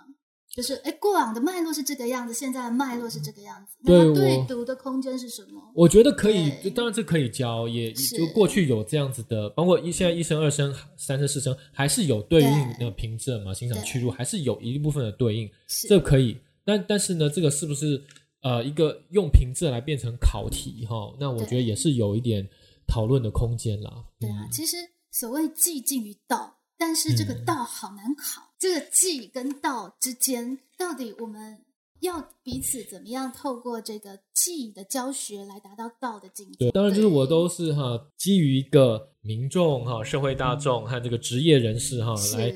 [0.49, 5.61] 就是哎，过往的脉络是这个样子，现在的脉络是这个样子，那对它对读的空间是什么？
[5.75, 16.37] 我觉得可以，就当然这可以教，也就过去有这样子的，包括一现在一声、二声、三声、四声，还是有对应对的平仄嘛，欣赏对去入，还是有一部分的对应，是这可以。
[16.63, 18.01] 但但是呢，这个是不是
[18.41, 21.13] 呃一个用平仄来变成考题哈？
[21.19, 22.47] 那我觉得也是有一点
[22.87, 23.91] 讨论的空间啦。
[24.19, 24.77] 对啊，嗯其实
[25.11, 28.44] 所谓寂静于道，但是这个嗯道好难考。
[28.59, 31.59] 这个记跟道之间，到底我们
[32.01, 36.57] 要彼此怎么样透过这个寂的教学来达到道的境界？
[36.59, 42.55] 对，当然就是我都是哈，基于一个民众哈、社会大众和这个职业人士哈来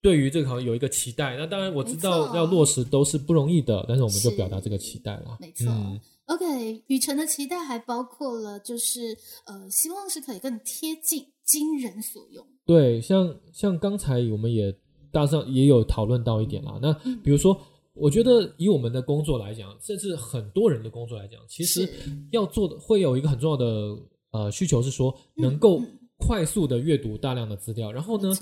[0.00, 1.36] 对于这个好像有一个期待。
[1.36, 5.36] 那当然我知道要落实都是不容易的，但是我们就表达这个期待了。
[5.40, 5.66] 没错。
[5.68, 12.46] 嗯 OK，雨辰的期待还包括了，就是呃，希望是可以更贴近今人所用。
[12.66, 14.70] 对，像像刚才我们也
[15.12, 16.78] 大致上也有讨论到一点啦。
[16.80, 17.20] 那嗯。
[17.22, 17.58] 比如说，
[17.94, 21.88] 我觉得以我们的工作来讲，甚至很多人的工作来讲，其实
[22.30, 23.98] 要做的会有一个很重要的
[24.30, 25.82] 呃需求是说，能够
[26.16, 28.32] 快速的阅读大量的资料，然后呢，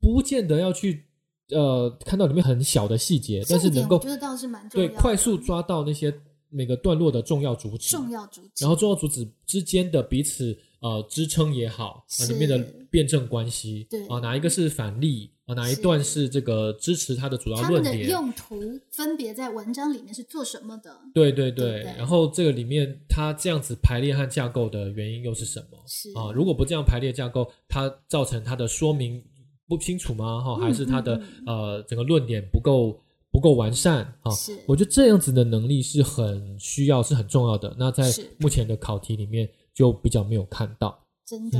[0.00, 1.04] 不见得要去
[1.50, 6.12] 呃看到里面很小的细节，但是能够我觉得倒是蛮对快速抓到那些
[6.48, 12.58] 每个段落的重要主旨，重要主旨，然后重要主旨之间的彼此呃支撑也好，啊是里面的
[12.90, 14.06] 辩证关系，对。
[14.06, 20.96] 啊哪一个是反例啊哪一段是这个支持他的主要论点，用途分别在文章里面是做什么的？
[21.12, 26.32] 对对对，对对然后这个里面它这样子排列和架构的原因又是什么是啊？
[26.32, 29.22] 如果不这样排列架构，它造成它的说明
[29.68, 30.40] 不清楚吗？
[30.40, 32.98] 哈、嗯还是它的、嗯呃整个论点不够
[33.30, 34.30] 不够完善啊？
[34.32, 37.74] 是我觉得这样子的能力是很需要，是很重要的。
[37.78, 40.98] 那在目前的考题里面就比较没有看到。
[41.26, 41.58] 真的、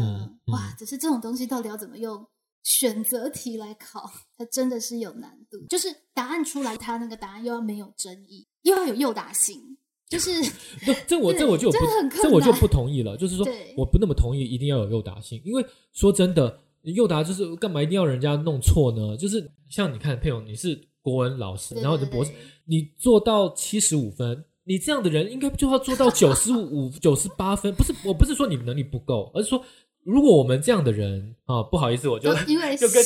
[0.49, 0.75] 哇！
[0.79, 2.23] 只是这种东西到底要怎么用
[2.65, 5.65] 选择题来考，它真的是有难度。
[5.69, 9.61] 就是答案出来，它那个答案又要没有争议，又要有诱导性，
[10.09, 10.31] 就是，
[11.07, 11.79] 这我这我就不
[12.21, 13.17] 这我就不同意了。
[13.17, 13.47] 就是说，
[13.77, 19.17] 我不那么同意，一定要有诱答性，因为说真的，诱答就是干嘛一定要人家弄错呢？
[19.17, 22.33] 就是像你看，佩勇，你是国文老师，对然后你的博士，
[22.65, 27.75] 你做到七十五分，你这样的人应该就要做到九十五、九十八分。
[27.75, 29.63] 不是，我不是说你能力不够，而是说，
[30.05, 33.05] 如果我们这样的人啊，不好意思，我就因为 就跟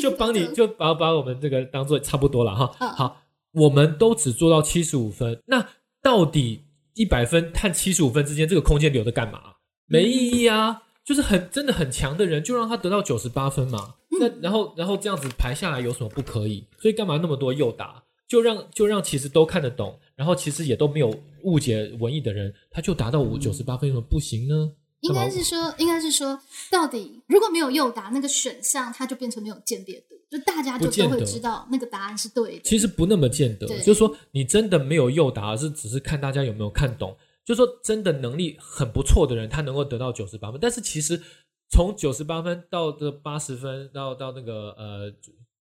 [0.00, 2.74] 就帮你就把把我们这个当做差不多了哈。
[2.80, 3.22] 嗯好，
[3.52, 5.68] 我们都只做到七十五分，那
[6.02, 6.62] 到底
[6.94, 9.40] 一百分和七十五分之间这个空间留着干嘛？
[9.86, 10.82] 没意义啊！
[11.04, 13.94] 就是很真的很强的人，就让他得到九十八分嘛。
[14.20, 16.66] 那然后然后这样子排下来有什么不可以？
[16.78, 18.02] 所以干嘛那么多诱答？
[18.26, 24.72] 就让就让其实都看得懂，然后其实也都没有误解文艺的人，他就达到五九十八分，有什么不行呢？
[25.00, 26.40] 应该是说，应该是说，
[26.70, 32.62] 到底如果没有诱答那个选项，它就变成没有鉴别度，就大家就都会知道那个答案是对的。
[32.64, 37.16] 其实不那么见得，就是说你真的没有诱答，而是只是看大家有没有看懂。
[37.44, 41.22] 就说真的能力很不错的人，他能够得到九十八分，但是其实
[41.70, 45.12] 从九十八分到这八十分，到到那个呃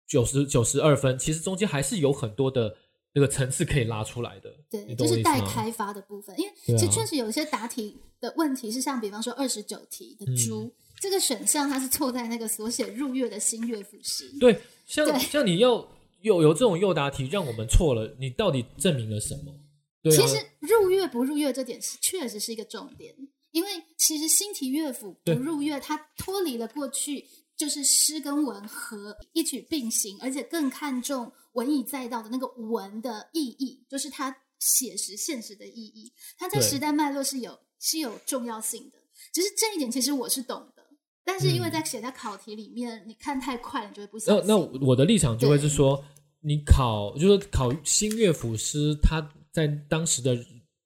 [0.08, 2.76] 九十九十二分，其实中间还是有很多的。
[3.14, 6.40] 这个层次可以拉出来的，对，就是待开发的部分。
[6.40, 14.32] 因为其实确实有一些答题的问题是像，比方说二十九题的猪这个选项，它是错在那个所写入月的新乐府诗。
[14.40, 15.88] 对，像像你要
[16.22, 19.56] 有有这种诱答题，让我们错了，你到底证明了什么？
[20.04, 23.14] 其实入月不入月这点是确实是一个重点，
[23.52, 27.26] 因为其实新题乐府不入月，它脱离了过去
[27.58, 31.32] 就是诗跟文和一曲并行，而且更看重。
[31.54, 39.00] 文以载道的那个文的意义，就是它写实现实的意义，它在时代脉络是有是有重要性的。
[39.34, 40.84] 只是这一点，其实我是懂的，
[41.26, 46.04] 但是因为在写在考题里面，你看太快了，你就会不那那我的立场就会是说，
[46.42, 49.22] 你考就是考新乐府诗，它
[49.52, 50.38] 在当时的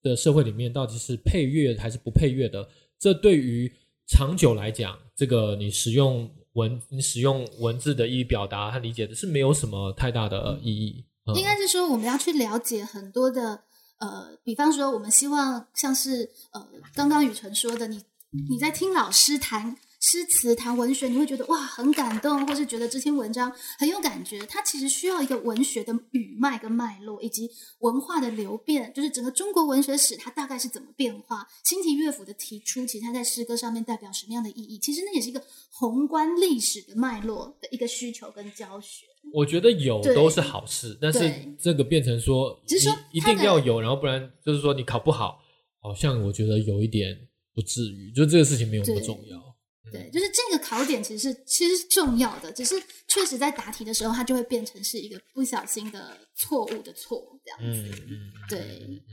[0.01, 2.67] 的社会里面，到底是配乐还是不配乐的？
[2.97, 3.71] 这对于
[4.07, 6.29] 长久来讲，这个你使用。
[6.53, 11.05] 文你使用文字的意义表达和理解的是没有什么太大的意义。
[11.35, 13.63] 应该是说我们要去了解很多的
[13.99, 18.03] 呃，比方说我们希望像是呃，刚刚雨辰说的，你
[18.49, 19.77] 你在听老师谈。
[20.03, 23.49] 诗词谈文学，你会觉得哇很感动，或是觉得这篇文章
[23.79, 24.45] 很有感觉。
[24.47, 27.49] 它其实需要一个文学的语脉跟脉络，以及
[27.79, 31.47] 文化的流变，就是整个中国文学史它大概是怎么变化。
[31.63, 34.77] 新题乐府的提出，其实它在诗歌上面代表什么样的意义？
[34.77, 35.41] 其实那也是一个
[35.71, 39.05] 宏观历史的脉络的一个需求跟教学。
[39.31, 45.39] 我觉得有都是好事，但是这个变成说，只是说一定要有，然后不然就是说你考不好，
[45.79, 47.17] 好像我觉得有一点
[47.55, 49.52] 不至于，就这个事情没有那么重要。
[49.91, 58.31] 对，就是这个考点其实是其实是重要的，只是确实在答题的时候，它就会变成是一个不小心的错误的错这样子嗯。
[58.49, 59.03] 对，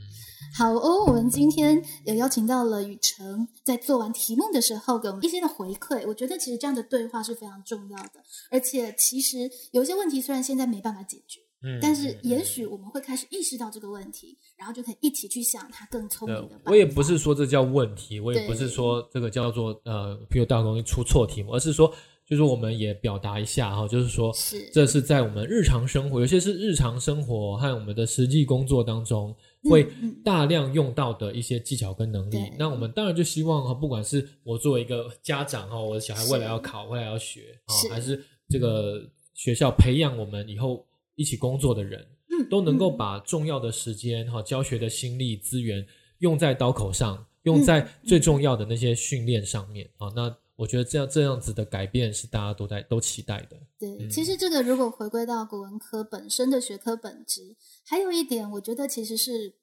[0.57, 6.07] 好哦，我们今天也邀请到了雨辰，在做完题目的时候给我们一些的回馈。
[6.07, 11.41] 我觉得其实这样的对话是非常重要的，而且其实有些问题虽然现在没办法解决。
[11.79, 16.59] 但是也许我们会开始意识到这个问题，然后就可以一起去想它更聪明的。
[16.65, 21.93] 我也不是说这叫问题，我也不是说这个叫做呃，比如大容易出错题目，而是说，
[22.25, 29.35] 就是我们也表达一下哈，就是说，是这是在我们日常生活，有些是日常生活和我们的实际工作当中
[29.69, 29.87] 会
[30.25, 32.39] 大量用到的一些技巧跟能力。
[32.57, 38.99] 那我们当然就希望哈，不管是我作为一个家长哈，我的小孩未来要考，未来要学啊，还是这个
[39.35, 40.83] 学校培养我们以后。
[41.21, 45.85] 一起工作的人，嗯，都能够把重要的时间哈，教学的心力资源
[46.17, 50.11] 用在刀口上，用在最重要的那些训练上面啊。
[50.15, 53.57] 那我觉得这样这样子的改变是大家都在都期待的。
[53.79, 57.55] 对，其实这个如果回归到国文科本身的学科本质，
[57.85, 59.53] 还有一点，我觉得其实是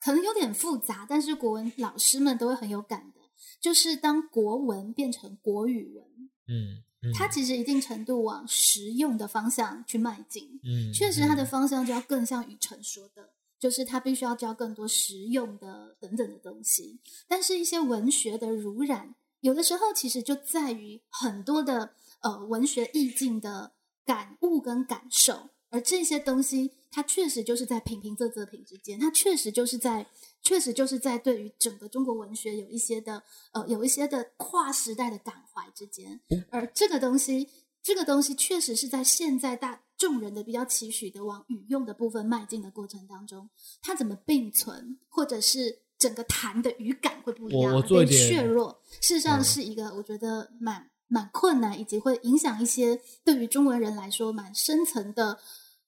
[0.00, 3.20] 可能有点复杂，但是国文老师们都会很有感的，
[3.60, 6.04] 就是当国文变成国语文，
[6.46, 6.84] 嗯。
[7.14, 17.00] 它其实一定程度往实用的方向去迈进，嗯，确实它的方向就要更像雨辰说的，就是它必须要教更多实用的等等的东西。
[17.26, 23.72] 但是，一些文学的濡染，有的时候其实就在于很多的呃文学意境的
[24.04, 30.06] 感悟跟感受，而这些东西，它确实就是在平平仄仄平之间，它确实就是在。
[30.44, 33.22] 确实就是在对于整个中国文学有一些的
[33.52, 36.20] 呃有一些的跨时代的感怀之间，
[36.50, 37.48] 而这个东西
[37.80, 43.48] 这个东西确实是在现在大众人的比较期许的往语用的部分迈进的过程当中，
[43.80, 55.38] 它怎么并存，或者是整个谈的语感会不一样，变削弱，事实上是一个我觉得蛮蛮困难，以及会影响一些对于中文人来说蛮深层的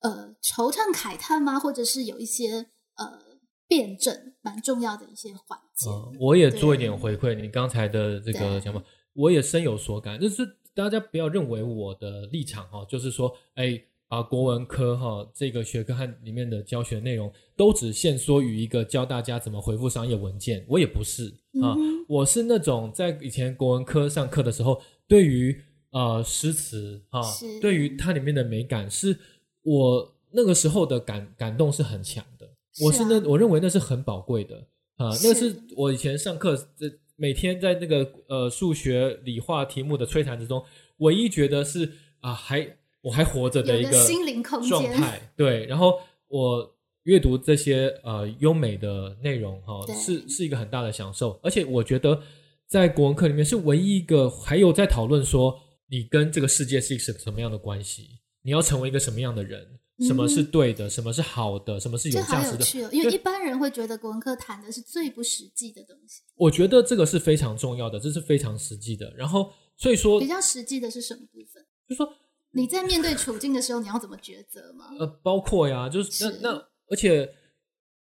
[0.04, 1.58] 呃惆怅慨叹吗？
[1.58, 3.34] 或者是有一些呃。
[3.66, 5.88] 辩证蛮重要的一些环节，
[6.20, 7.34] 我也做一点回馈。
[7.34, 8.84] 你刚才的这个想法，
[9.14, 10.20] 我也深有所感。
[10.20, 20.62] 就是大家不要认为我的立场哈，就是说，哎，把国文科哈这个学科和里面的教学内容都只限缩于一个教大家怎么回复商业文件。
[20.68, 21.74] 我也不是啊，
[22.06, 25.58] 我是那种在以前国文科上课的时候，对于
[25.90, 27.22] 呃诗词啊，
[27.62, 29.18] 对于它里面的美感，是
[29.64, 32.48] 我那个时候的感感动是很强的。
[32.82, 34.56] 我是那，我认为那是很宝贵的。
[34.96, 36.86] 啊，那是我以前上课，这
[37.16, 40.64] 每天在那个呃数学、理化题目的摧残之中，
[40.98, 41.90] 唯一觉得是
[42.20, 44.68] 啊，还我还活着的一个心灵空间。
[44.70, 45.32] 状态。
[45.36, 45.98] 对，然后
[46.28, 49.94] 我阅读这些呃优美的内容哈、对。
[49.96, 52.20] 是是一个很大的享受，而且我觉得
[52.66, 55.58] 在国文课里面是唯一一个还有在讨论说
[55.88, 58.08] 你跟这个世界是一个什么样的关系，
[58.44, 59.66] 你要成为一个什么样的人，
[60.06, 62.58] 什么是对的，什么是好的，什么是有价值的。
[62.58, 69.12] 有趣哦，因为一般人会觉得国文课谈的是最不实际的东西，我觉得这个是非常重要的，这是非常实际的。
[69.16, 71.64] 然后所以说比较实际的是什么部分？
[71.88, 72.06] 就说
[72.50, 74.90] 你在面对处境的时候，你要怎么抉择吗？
[74.98, 77.32] 呃，包括呀，就是是那那，而且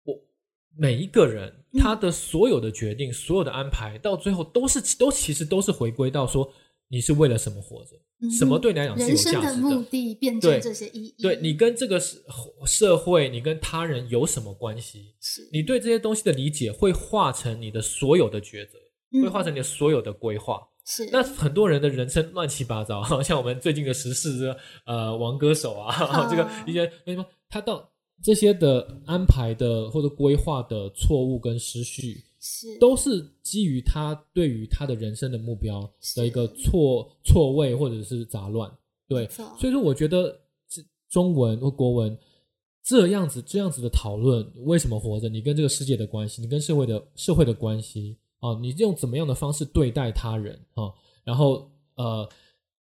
[0.02, 0.14] 我
[0.76, 6.52] 每一个人嗯他的所有的决定、所有的安排，到最后都是都其实都是回归到说
[6.88, 12.18] 你是为了什么活着，嗯什么对你来讲是有人生的价值目的辩对证这些意义，对你跟这个社
[12.66, 15.14] 社会，你跟他人有什么关系？
[15.20, 18.78] 是你对这些东西的理解会化成你的所有的抉择，
[19.22, 20.56] 会化成你的所有的规划。
[20.56, 27.88] 嗯是那很多人的人生乱七八糟， 像我们最近的时事，这个呃王歌手啊，啊 这个一些为什么他到
[28.20, 38.68] 这些的安排的或者规划的错误跟失序，是都是基于他对于他的人生的目标的一个错错位或者是杂乱。
[39.06, 40.36] 对所以说我觉得
[40.68, 42.18] 这中文或国文
[42.82, 45.28] 这样子这样子的讨论，为什么活着？
[45.28, 50.90] 你跟这个世界的关系，你跟社会的社会的关系啊，你用怎么样的方式对待他人啊？
[51.22, 52.28] 然后呃，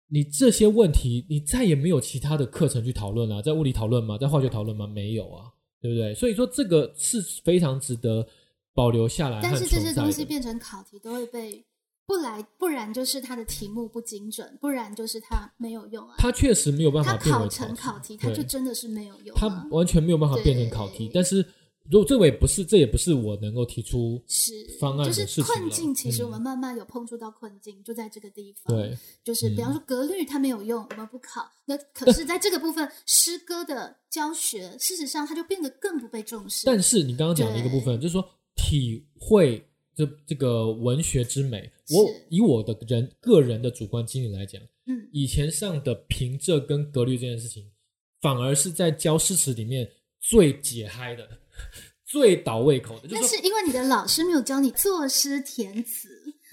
[0.09, 4.18] 你这些问题，你再也没有其他的课程去讨论了、在物理讨论吗？
[4.18, 4.86] 在化学讨论吗？
[4.86, 5.50] 没有啊，
[5.80, 6.12] 对不对？
[6.14, 8.26] 所以说这个是非常值得
[8.77, 9.93] 保留下来但是这些。
[9.95, 11.64] 东西变成考题都会被
[12.07, 16.16] 不来，不然就是它的题目不精准，不然就是它没有用啊。
[16.18, 19.66] 它确实没有办法考成考题，它就真的是没有用、它啊。
[19.70, 21.11] 完全没有办法变成考题。
[21.14, 21.39] 但是
[21.91, 28.77] 如果这个也不是，这也不是我能够提出是方案就是困境，其实嗯我们慢慢有碰触到困境，就在这个地方。
[28.77, 31.51] 对，就是比方嗯说格律它没有用，我们不考。
[31.64, 36.66] 那可是在这个部分，诗歌的教学，事实上它就变得更不被重视。
[36.66, 38.24] 但是你刚刚讲的一个部分，就是说
[38.67, 39.64] 体会
[39.95, 41.71] 这这个文学之美。
[41.91, 47.71] 我以我的人个人的主观经历来讲，嗯，以前上的平仄跟格律这件事情，
[48.21, 49.89] 反而是在教诗词里面
[50.19, 51.29] 最解嗨的、
[52.05, 53.07] 最倒胃口的。
[53.07, 56.09] 就是，但是因为你的老师没有教你作诗填词，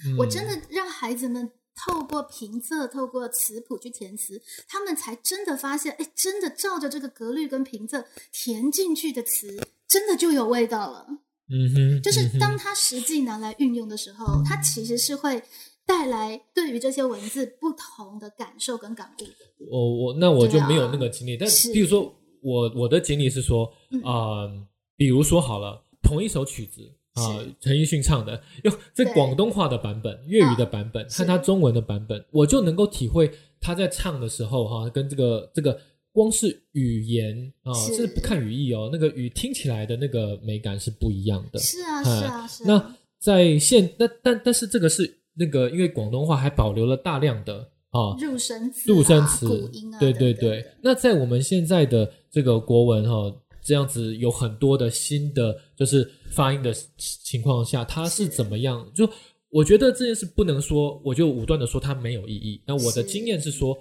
[0.06, 11.08] 嗯我真的让孩子们透过平仄、透过词谱去填词，他们才真的发现，哎，真的照着这个格律跟平仄填进去的词，真的就有味道了。
[11.50, 15.42] 嗯哼，就是当它实际拿来运用的时候，它其实是会
[15.86, 19.68] 带来对于这些文字不同的感受跟感悟的。
[19.70, 22.10] 我我那我就没有那个经历，但是比如说
[22.42, 24.48] 我我的经历是说，嗯啊、
[24.96, 26.80] 比如说好了，同一首曲子
[27.12, 33.30] 啊，陈奕迅唱的，用这广东话的版本、粤语的版本是和他中文的版本，我就能够体会
[33.60, 35.78] 他在唱的时候哈、跟这个这个
[36.14, 41.58] 光是语言啊，是这不看语义哦，那个语听起来的那个美感是不一样的。
[41.58, 42.66] 是啊，哎是啊，是啊。
[42.68, 50.64] 那在现那但但是这个是那个，因为广东话还保留了大量的啊入声词、啊、入声词古音啊，对对对。
[50.80, 58.88] 那在我们现在的这个国文哈、这样子有很多的新的就是发音的情况下，它是是怎么样？
[58.94, 59.10] 就
[59.50, 62.62] 我觉得这件事不能说，我就武断的说它没有意义。
[62.64, 63.76] 那我的经验是说，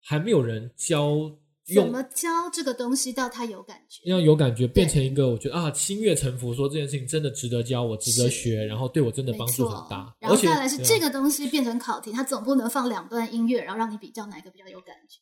[0.00, 1.30] 还没有人教
[1.66, 4.08] 怎用么教这个东西到他有感觉？
[4.08, 10.14] 要有感觉，变成一个我觉得啊心悦诚服，说这件事情真的值得教，我值得是学，然后对我真的没帮助很大。
[10.20, 15.20] 然后再来是这个东西变成考题，它总不能放两段音乐，然后让你比较哪个比较有感觉。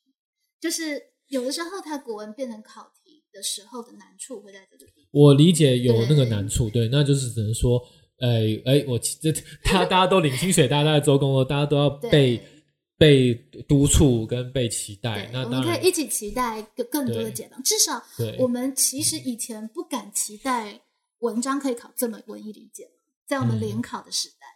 [0.60, 5.08] 就是有的时候，它国文变成考题的时候的难处会在这个地方。
[5.12, 7.82] 我理解有那个对难处，对，那就是只能说，
[8.18, 9.32] 哎哎，我这
[9.64, 12.42] 大家大家都领薪水，大家都在做工作，大家都要对被
[13.04, 13.34] 被
[13.68, 17.62] 督促跟被期待对，，那我们可以一起期待更更多的对解放。
[17.62, 20.80] 至少对我们其实以前不敢期待
[21.18, 22.88] 文章可以考这么文艺理解，
[23.26, 24.46] 在我们嗯联考的时代。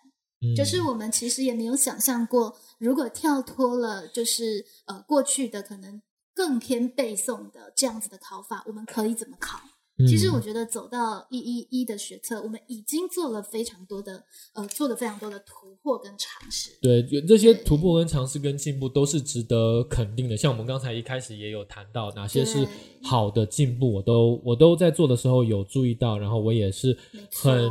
[0.41, 6.01] 嗯就是我们其实也没有想象过，如果跳脱了就是呃过去的可能
[6.33, 9.59] 更偏背诵的这样子的考法，我们可以怎么考？
[10.07, 10.43] 其实我嗯。
[10.43, 14.25] 觉得走到一一一的学测，我们已经做了非常多的
[14.55, 16.71] 呃做了非常多的突破跟尝试。
[16.81, 20.37] 对这些突破跟尝试跟进步都是值得肯定的。
[20.37, 22.67] 像我们刚才一开始也有谈到哪些是
[23.03, 26.97] 好的进步，我都我都在做的时候有注意到，然后我也是
[27.33, 27.71] 很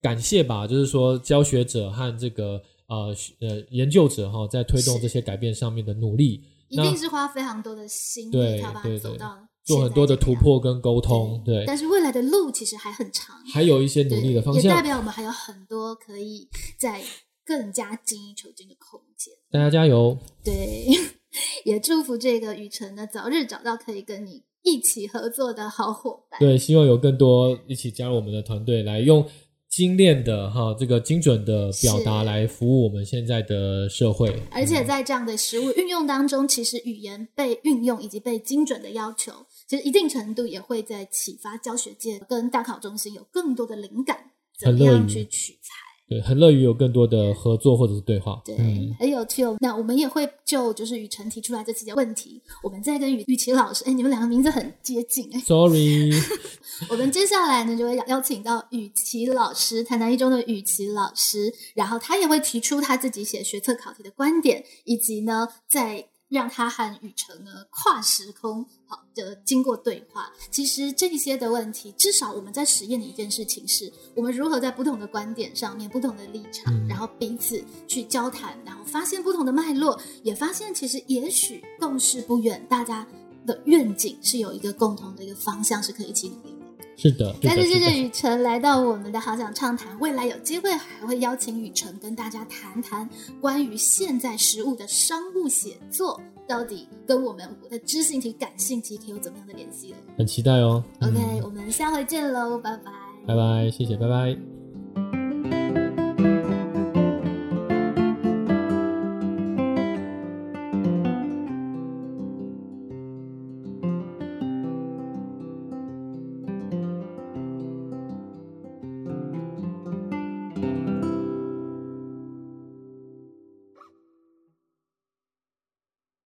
[0.00, 6.42] 感谢吧，就是说教学者和这个呃呃研究者哈、在推动这些改变上面的努力。
[6.68, 16.48] 一定是花非常多的心才把它对对走到做很多的突破跟沟通，对，但是未来的路其实还很长，还有一些努力的方向也代，表我们还有很多可以
[16.78, 17.02] 在
[17.44, 19.32] 更加精益求精的空间。
[19.50, 20.18] 大家加油！
[20.44, 20.86] 对，
[21.64, 26.40] 也祝福这个雨辰呢早日找到可以跟你一起合作的好伙伴。
[26.40, 29.24] 对，希望有更多一起加入我们的团队，来用
[29.68, 34.30] 精炼的哈这个精准的表达来服务我们现在的社会。
[34.50, 39.32] 而且在这样的实物运用当中，其实语言被运用以及被精准的要求，
[39.72, 45.70] 其实一定程度也会在启发教学界跟大考中心有更多的灵感，怎么样去取材。
[46.06, 48.42] 对，很乐于有更多的合作或者是对话。
[48.44, 49.56] 对，嗯，很有趣哦。
[49.60, 55.40] 那我们也会就就是雨辰提出来这期的问题，我们再跟雨雨琦老师，哎，你们两个名字很接近哎。
[55.40, 56.10] Sorry，
[56.90, 70.32] 我们接下来呢就会邀请到雨琦老师，台南一中的雨琦老师，然后他也会提出他自己写学测考题的观点，以及呢在让他和雨辰呢跨时空好的经过对话。
[70.50, 83.06] 其实这些的问题，至少我们在实验的一件事情是，我们如何在不同的观点上面、不同的立场，嗯然后彼此去交谈，然后发现不同的脉络，也发现其实也许共识不远，大家
[83.46, 86.61] 的愿景是有一个共同的一个方向，是可以一起努力的。
[86.96, 93.08] 是的，再次谢谢雨辰来到我们的好想畅谈，未来有机会还会邀请雨辰跟大家谈谈
[93.40, 100.84] 关于现在食物的商务写作，到底跟我们的知性体、感性体可以有怎么样的联系了、很期待哦。
[101.00, 102.92] o 嗯 k 我们下回见喽，拜拜。
[103.26, 104.61] 拜拜，谢谢，拜拜。